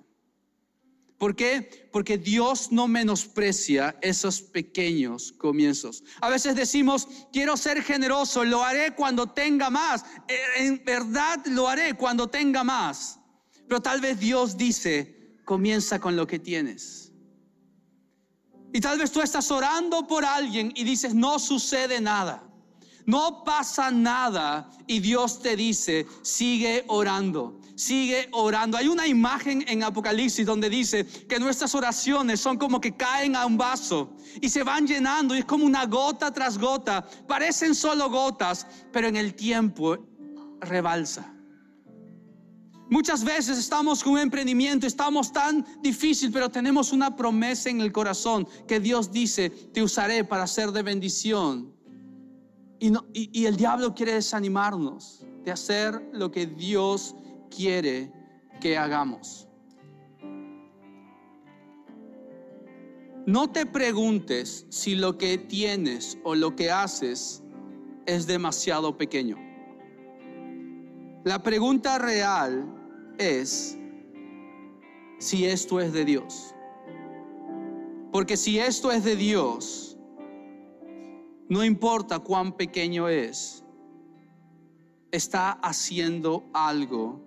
¿Por 1.18 1.36
qué? 1.36 1.88
Porque 1.92 2.18
Dios 2.18 2.72
no 2.72 2.88
menosprecia 2.88 3.96
esos 4.02 4.40
pequeños 4.42 5.32
comienzos. 5.32 6.02
A 6.20 6.28
veces 6.28 6.56
decimos, 6.56 7.08
quiero 7.32 7.56
ser 7.56 7.82
generoso, 7.82 8.44
lo 8.44 8.64
haré 8.64 8.94
cuando 8.94 9.28
tenga 9.28 9.70
más. 9.70 10.04
Eh, 10.28 10.38
en 10.56 10.84
verdad 10.84 11.40
lo 11.46 11.68
haré 11.68 11.94
cuando 11.94 12.28
tenga 12.28 12.64
más. 12.64 13.20
Pero 13.68 13.80
tal 13.80 14.00
vez 14.00 14.18
Dios 14.18 14.56
dice, 14.56 15.38
comienza 15.44 16.00
con 16.00 16.16
lo 16.16 16.26
que 16.26 16.38
tienes. 16.38 17.12
Y 18.72 18.80
tal 18.80 18.98
vez 18.98 19.12
tú 19.12 19.22
estás 19.22 19.50
orando 19.52 20.06
por 20.08 20.24
alguien 20.24 20.72
y 20.74 20.82
dices, 20.82 21.14
no 21.14 21.38
sucede 21.38 22.00
nada. 22.00 22.42
No 23.06 23.44
pasa 23.44 23.90
nada 23.90 24.70
y 24.86 24.98
Dios 24.98 25.40
te 25.40 25.56
dice, 25.56 26.06
sigue 26.22 26.84
orando, 26.88 27.60
sigue 27.76 28.28
orando. 28.32 28.76
Hay 28.76 28.88
una 28.88 29.06
imagen 29.06 29.64
en 29.68 29.82
Apocalipsis 29.82 30.46
donde 30.46 30.70
dice 30.70 31.06
que 31.06 31.38
nuestras 31.38 31.74
oraciones 31.74 32.40
son 32.40 32.58
como 32.58 32.80
que 32.80 32.96
caen 32.96 33.36
a 33.36 33.46
un 33.46 33.56
vaso 33.56 34.16
y 34.40 34.48
se 34.48 34.62
van 34.62 34.86
llenando 34.86 35.34
y 35.34 35.38
es 35.38 35.44
como 35.44 35.64
una 35.64 35.86
gota 35.86 36.32
tras 36.32 36.58
gota. 36.58 37.06
Parecen 37.26 37.74
solo 37.74 38.10
gotas, 38.10 38.66
pero 38.92 39.08
en 39.08 39.16
el 39.16 39.34
tiempo 39.34 39.98
rebalsa. 40.60 41.30
Muchas 42.90 43.24
veces 43.24 43.58
estamos 43.58 44.04
con 44.04 44.12
un 44.12 44.18
emprendimiento, 44.20 44.86
estamos 44.86 45.32
tan 45.32 45.66
difícil, 45.82 46.30
pero 46.30 46.50
tenemos 46.50 46.92
una 46.92 47.16
promesa 47.16 47.70
en 47.70 47.80
el 47.80 47.90
corazón 47.90 48.46
que 48.68 48.78
Dios 48.78 49.10
dice, 49.10 49.50
te 49.50 49.82
usaré 49.82 50.22
para 50.22 50.46
ser 50.46 50.70
de 50.70 50.82
bendición 50.82 51.74
y, 53.12 53.46
el 53.46 53.56
diablo 53.56 53.94
quiere 53.94 54.12
desanimarnos 54.12 55.24
de 55.42 55.50
hacer 55.50 56.10
lo 56.12 56.30
que 56.30 56.46
Dios 56.46 57.14
quiere 57.54 58.12
que 58.60 58.76
hagamos. 58.76 59.48
No 63.26 63.50
te 63.50 63.64
preguntes 63.64 64.66
si 64.68 64.94
lo 64.94 65.16
que 65.16 65.38
tienes 65.38 66.18
o 66.24 66.34
lo 66.34 66.54
que 66.54 66.70
haces 66.70 67.42
es 68.04 68.26
demasiado 68.26 68.98
pequeño. 68.98 69.38
La 71.24 71.42
pregunta 71.42 71.98
real 71.98 72.66
es 73.18 73.78
si 75.18 75.46
esto 75.46 75.80
es 75.80 75.94
de 75.94 76.04
Dios. 76.04 76.54
Porque 78.12 78.36
si 78.36 78.58
esto 78.58 78.92
es 78.92 79.04
de 79.04 79.16
Dios, 79.16 79.96
no 81.48 81.64
importa 81.64 82.18
cuán 82.18 82.52
pequeño 82.52 83.08
es, 83.08 83.64
está 85.10 85.52
haciendo 85.52 86.44
algo, 86.52 87.20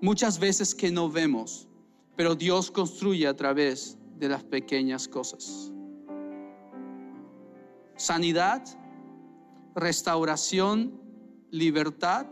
muchas 0.00 0.38
veces 0.38 0.74
que 0.74 0.90
no 0.90 1.10
vemos, 1.10 1.68
pero 2.16 2.34
Dios 2.34 2.70
construye 2.70 3.26
a 3.26 3.36
través 3.36 3.98
de 4.18 4.28
las 4.28 4.42
pequeñas 4.44 5.08
cosas. 5.08 5.72
Sanidad, 7.96 8.62
restauración, 9.74 11.00
libertad, 11.50 12.26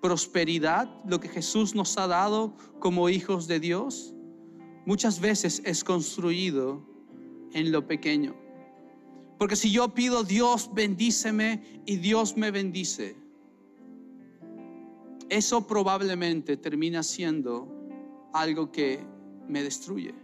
prosperidad, 0.00 0.88
lo 1.06 1.20
que 1.20 1.28
Jesús 1.28 1.74
nos 1.74 1.96
ha 1.98 2.06
dado 2.06 2.56
como 2.80 3.08
hijos 3.08 3.46
de 3.46 3.60
Dios, 3.60 4.14
muchas 4.84 5.20
veces 5.20 5.62
es 5.64 5.84
construido 5.84 6.84
en 7.52 7.70
lo 7.70 7.86
pequeño. 7.86 8.34
Porque 9.38 9.56
si 9.56 9.70
yo 9.70 9.94
pido 9.94 10.24
Dios 10.24 10.70
bendíceme 10.72 11.82
y 11.86 11.96
Dios 11.96 12.36
me 12.36 12.50
bendice, 12.50 13.16
eso 15.32 15.66
probablemente 15.66 16.58
termina 16.58 17.02
siendo 17.02 17.66
algo 18.34 18.70
que 18.70 19.02
me 19.48 19.62
destruye. 19.62 20.14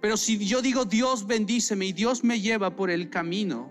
Pero 0.00 0.16
si 0.16 0.38
yo 0.46 0.62
digo 0.62 0.84
Dios 0.84 1.26
bendíceme 1.26 1.86
y 1.86 1.92
Dios 1.92 2.22
me 2.22 2.40
lleva 2.40 2.76
por 2.76 2.88
el 2.88 3.10
camino, 3.10 3.68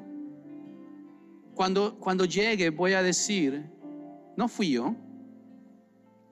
cuando, 1.56 1.98
cuando 2.00 2.26
llegue 2.26 2.70
voy 2.70 2.94
a 2.94 3.02
decir, 3.02 3.66
no 4.36 4.50
fui 4.50 4.72
yo, 4.72 4.94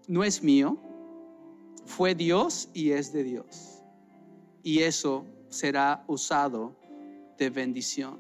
no 0.10 0.26
es 0.26 0.44
mío, 0.44 0.78
fue 1.86 2.16
Dios 2.16 2.70
y 2.74 2.92
es 2.92 3.14
de 3.14 3.24
Dios. 3.24 3.84
Y 4.64 4.80
eso 4.80 5.26
será 5.48 6.04
usado 6.08 6.76
de 7.38 7.50
bendición. 7.50 8.20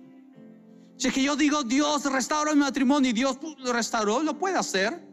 Si 0.95 1.09
es 1.09 1.13
que 1.13 1.23
yo 1.23 1.35
digo, 1.35 1.63
Dios 1.63 2.05
restauró 2.09 2.53
mi 2.53 2.61
matrimonio 2.61 3.09
y 3.09 3.13
Dios 3.13 3.37
lo 3.57 3.73
restauró, 3.73 4.23
lo 4.23 4.37
puede 4.37 4.57
hacer. 4.57 5.08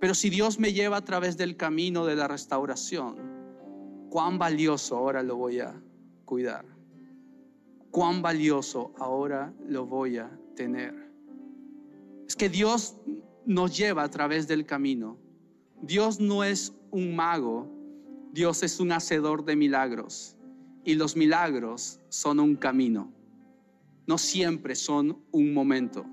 Pero 0.00 0.14
si 0.14 0.30
Dios 0.30 0.58
me 0.58 0.72
lleva 0.72 0.96
a 0.96 1.04
través 1.04 1.36
del 1.36 1.56
camino 1.56 2.06
de 2.06 2.16
la 2.16 2.26
restauración, 2.26 3.16
cuán 4.08 4.38
valioso 4.38 4.96
ahora 4.96 5.22
lo 5.22 5.36
voy 5.36 5.60
a 5.60 5.80
cuidar. 6.24 6.64
Cuán 7.90 8.22
valioso 8.22 8.92
ahora 8.98 9.52
lo 9.68 9.86
voy 9.86 10.18
a 10.18 10.30
tener. 10.56 10.94
Es 12.26 12.34
que 12.34 12.48
Dios 12.48 12.96
nos 13.44 13.76
lleva 13.76 14.02
a 14.02 14.10
través 14.10 14.48
del 14.48 14.64
camino. 14.64 15.18
Dios 15.82 16.18
no 16.18 16.44
es 16.44 16.72
un 16.90 17.14
mago, 17.14 17.68
Dios 18.32 18.62
es 18.62 18.80
un 18.80 18.92
hacedor 18.92 19.44
de 19.44 19.56
milagros 19.56 20.36
y 20.84 20.94
los 20.94 21.16
milagros 21.16 22.00
son 22.08 22.40
un 22.40 22.56
camino, 22.56 23.12
no 24.06 24.18
siempre 24.18 24.74
son 24.74 25.18
un 25.30 25.52
momento. 25.52 26.06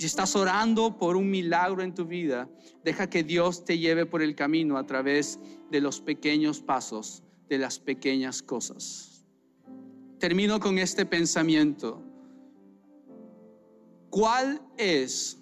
Si 0.00 0.06
estás 0.06 0.34
orando 0.34 0.96
por 0.96 1.14
un 1.14 1.28
milagro 1.28 1.82
en 1.82 1.94
tu 1.94 2.06
vida, 2.06 2.48
deja 2.82 3.10
que 3.10 3.22
Dios 3.22 3.66
te 3.66 3.76
lleve 3.76 4.06
por 4.06 4.22
el 4.22 4.34
camino 4.34 4.78
a 4.78 4.86
través 4.86 5.38
de 5.70 5.82
los 5.82 6.00
pequeños 6.00 6.62
pasos, 6.62 7.22
de 7.50 7.58
las 7.58 7.78
pequeñas 7.78 8.40
cosas. 8.40 9.26
Termino 10.18 10.58
con 10.58 10.78
este 10.78 11.04
pensamiento. 11.04 12.02
¿Cuál 14.08 14.62
es 14.78 15.38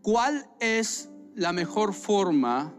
cuál 0.00 0.48
es 0.58 1.10
la 1.34 1.52
mejor 1.52 1.92
forma 1.92 2.74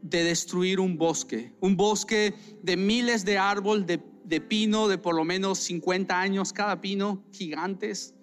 de 0.00 0.24
destruir 0.24 0.80
un 0.80 0.96
bosque, 0.96 1.54
un 1.60 1.76
bosque 1.76 2.32
de 2.62 2.74
miles 2.78 3.26
de 3.26 3.36
árboles 3.36 3.86
de, 3.86 4.11
pino 4.40 4.88
de 4.88 4.98
por 4.98 5.14
lo 5.14 5.24
menos 5.24 5.58
50 5.58 6.18
años 6.18 6.52
cada 6.52 6.80
pino, 6.80 7.22
gigantes, 7.32 8.14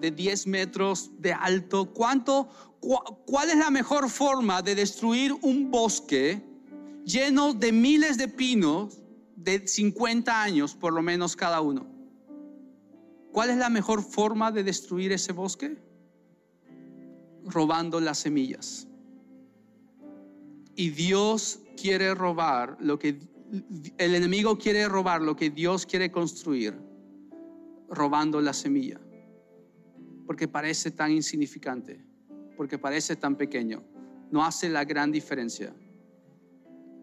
de 0.00 0.10
10 0.10 0.46
metros 0.46 1.10
de 1.18 1.32
alto. 1.32 1.92
¿Cuánto, 1.92 2.48
¿Cuál 2.80 3.50
es 3.50 3.56
la 3.56 3.70
mejor 3.70 4.08
forma 4.08 4.62
de 4.62 4.74
destruir 4.74 5.32
un 5.42 5.70
bosque 5.70 6.42
lleno 7.04 7.54
de 7.54 7.72
miles 7.72 8.18
de 8.18 8.28
pinos 8.28 9.00
de 9.36 9.66
50 9.66 10.42
años 10.42 10.74
por 10.74 10.92
lo 10.92 11.02
menos 11.02 11.36
cada 11.36 11.60
uno? 11.60 11.86
¿Cuál 13.32 13.50
es 13.50 13.56
la 13.56 13.68
mejor 13.68 14.02
forma 14.02 14.50
de 14.52 14.64
destruir 14.64 15.12
ese 15.12 15.32
bosque? 15.32 15.76
Robando 17.44 18.00
las 18.00 18.18
semillas. 18.18 18.86
Y 20.74 20.90
Dios 20.90 21.60
quiere 21.76 22.14
robar 22.14 22.76
lo 22.80 22.98
que 22.98 23.18
el 23.96 24.14
enemigo 24.14 24.58
quiere 24.58 24.88
robar 24.88 25.22
lo 25.22 25.34
que 25.34 25.50
Dios 25.50 25.86
quiere 25.86 26.10
construir, 26.10 26.78
robando 27.88 28.40
la 28.40 28.52
semilla. 28.52 29.00
Porque 30.26 30.48
parece 30.48 30.90
tan 30.90 31.12
insignificante, 31.12 32.04
porque 32.56 32.78
parece 32.78 33.16
tan 33.16 33.36
pequeño, 33.36 33.82
no 34.30 34.44
hace 34.44 34.68
la 34.68 34.84
gran 34.84 35.10
diferencia. 35.10 35.74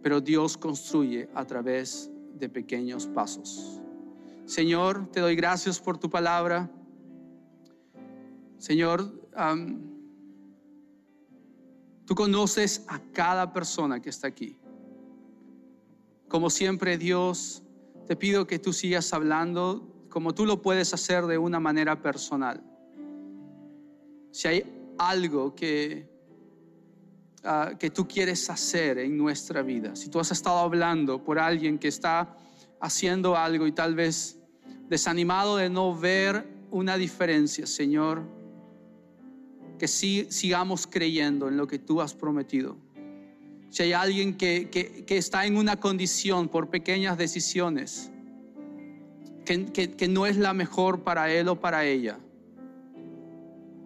Pero 0.04 0.22
Dios 0.22 0.58
construye 0.58 1.28
a 1.34 1.46
través 1.46 2.12
de 2.36 2.50
pequeños 2.50 3.08
pasos. 3.08 3.82
Señor, 4.46 5.10
te 5.12 5.20
doy 5.20 5.36
gracias 5.36 5.80
por 5.80 5.98
tu 5.98 6.10
palabra. 6.10 6.70
Señor, 8.58 9.12
Tú 12.06 12.14
conoces 12.14 12.86
a 12.88 13.00
cada 13.00 13.52
persona 13.52 14.00
que 14.00 14.10
está 14.10 14.28
aquí. 14.28 14.58
Como 16.28 16.50
siempre, 16.50 16.98
Dios, 16.98 17.64
te 18.08 18.16
pido 18.16 18.48
que 18.48 18.60
tú 18.60 18.74
sigas 18.74 19.14
hablando 19.14 19.92
como 20.16 20.34
tú 20.34 20.46
lo 20.46 20.62
puedes 20.62 20.94
hacer 20.94 21.26
de 21.26 21.38
una 21.38 21.60
manera 21.60 22.02
personal. 22.02 22.64
Si 24.32 24.48
hay 24.48 24.94
algo 24.98 25.54
que, 25.54 26.08
ah, 27.44 27.74
que 27.78 27.90
tú 27.90 28.08
quieres 28.08 28.50
hacer 28.50 28.98
en 29.00 29.18
nuestra 29.18 29.62
vida, 29.62 29.94
si 29.96 30.10
tú 30.10 30.22
has 30.22 30.32
estado 30.32 30.60
hablando 30.60 31.22
por 31.22 31.38
alguien 31.38 31.78
que 31.78 31.90
está 31.90 32.34
haciendo 32.80 33.36
algo 33.36 33.68
y 33.68 33.74
tal 33.74 33.94
vez 33.94 34.40
desanimado 34.88 35.58
de 35.58 35.70
no 35.70 35.94
ver 35.94 36.48
una 36.72 36.96
diferencia, 36.96 37.68
Señor, 37.68 38.24
que 39.78 39.90
sigamos 39.90 40.88
creyendo 40.88 41.50
en 41.50 41.58
lo 41.58 41.68
que 41.68 41.80
tú 41.80 42.00
has 42.00 42.14
prometido. 42.14 42.78
Si 43.76 43.84
hay 43.84 43.92
alguien 43.92 44.38
que, 44.38 44.70
que, 44.70 45.18
está 45.18 45.46
en 45.46 45.58
una 45.58 45.82
condición 45.82 46.48
por 46.48 46.70
pequeñas 46.70 47.18
decisiones, 47.18 48.10
que, 49.44 49.66
que, 49.98 50.08
no 50.08 50.26
es 50.26 50.38
la 50.38 50.54
mejor 50.54 51.04
para 51.04 51.30
él 51.30 51.50
o 51.50 51.60
para 51.60 51.84
ella, 51.84 52.18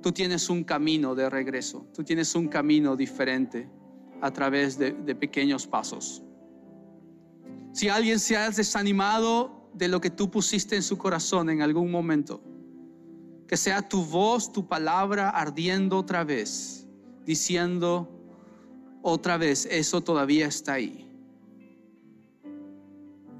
tú 0.03 0.11
tienes 0.11 0.47
un 0.47 0.63
camino 0.63 1.15
de 1.15 1.27
regreso, 1.27 1.87
tú 1.91 2.03
tienes 2.03 2.35
un 2.35 2.49
camino 2.49 2.95
diferente 2.95 3.67
a 4.21 4.31
través 4.31 4.77
de, 4.77 4.91
de 4.91 5.15
pequeños 5.15 5.65
pasos. 5.65 6.21
Si 7.73 7.89
alguien 7.89 8.19
se 8.19 8.37
ha 8.37 8.47
desanimado 8.51 9.71
de 9.73 9.87
lo 9.87 9.99
que 9.99 10.11
tú 10.11 10.29
pusiste 10.29 10.75
en 10.75 10.83
su 10.83 10.99
corazón 10.99 11.49
en 11.49 11.63
algún 11.63 11.89
momento, 11.89 12.43
que 13.47 13.57
sea 13.57 13.81
tu 13.81 14.05
voz, 14.05 14.51
tu 14.51 14.67
palabra 14.67 15.31
ardiendo 15.31 15.97
otra 15.97 16.23
vez, 16.23 16.87
diciendo 17.25 18.18
otra 19.01 19.37
vez, 19.37 19.65
eso 19.65 20.01
todavía 20.01 20.47
está 20.47 20.73
ahí. 20.73 21.05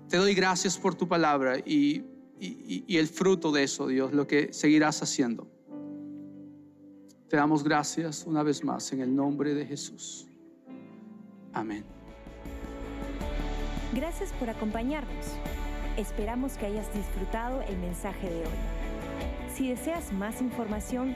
Te 0.08 0.18
doy 0.18 0.34
gracias 0.34 0.78
por 0.78 0.96
tu 0.96 1.08
palabra 1.08 1.60
y, 1.60 2.04
y, 2.40 2.98
el 2.98 3.08
fruto 3.08 3.52
de 3.52 3.64
eso, 3.64 3.88
Dios, 3.88 4.14
lo 4.14 4.26
que 4.26 4.52
seguirás 4.54 5.04
haciendo. 5.04 5.48
Te 7.28 7.38
damos 7.38 7.64
gracias 7.64 8.26
una 8.26 8.42
vez 8.42 8.64
más 8.64 8.92
en 8.92 9.02
el 9.02 9.16
nombre 9.16 9.54
de 9.54 9.66
Jesús. 9.66 10.28
Amén. 11.54 11.84
Gracias 13.94 14.32
por 14.34 14.50
acompañarnos. 14.50 15.26
Esperamos 15.98 16.54
que 16.54 16.66
hayas 16.66 16.92
disfrutado 16.94 17.62
el 17.64 17.78
mensaje 17.78 18.30
de 18.30 18.40
hoy. 18.42 18.80
Si 19.54 19.68
deseas 19.68 20.14
más 20.14 20.42
información, 20.42 21.16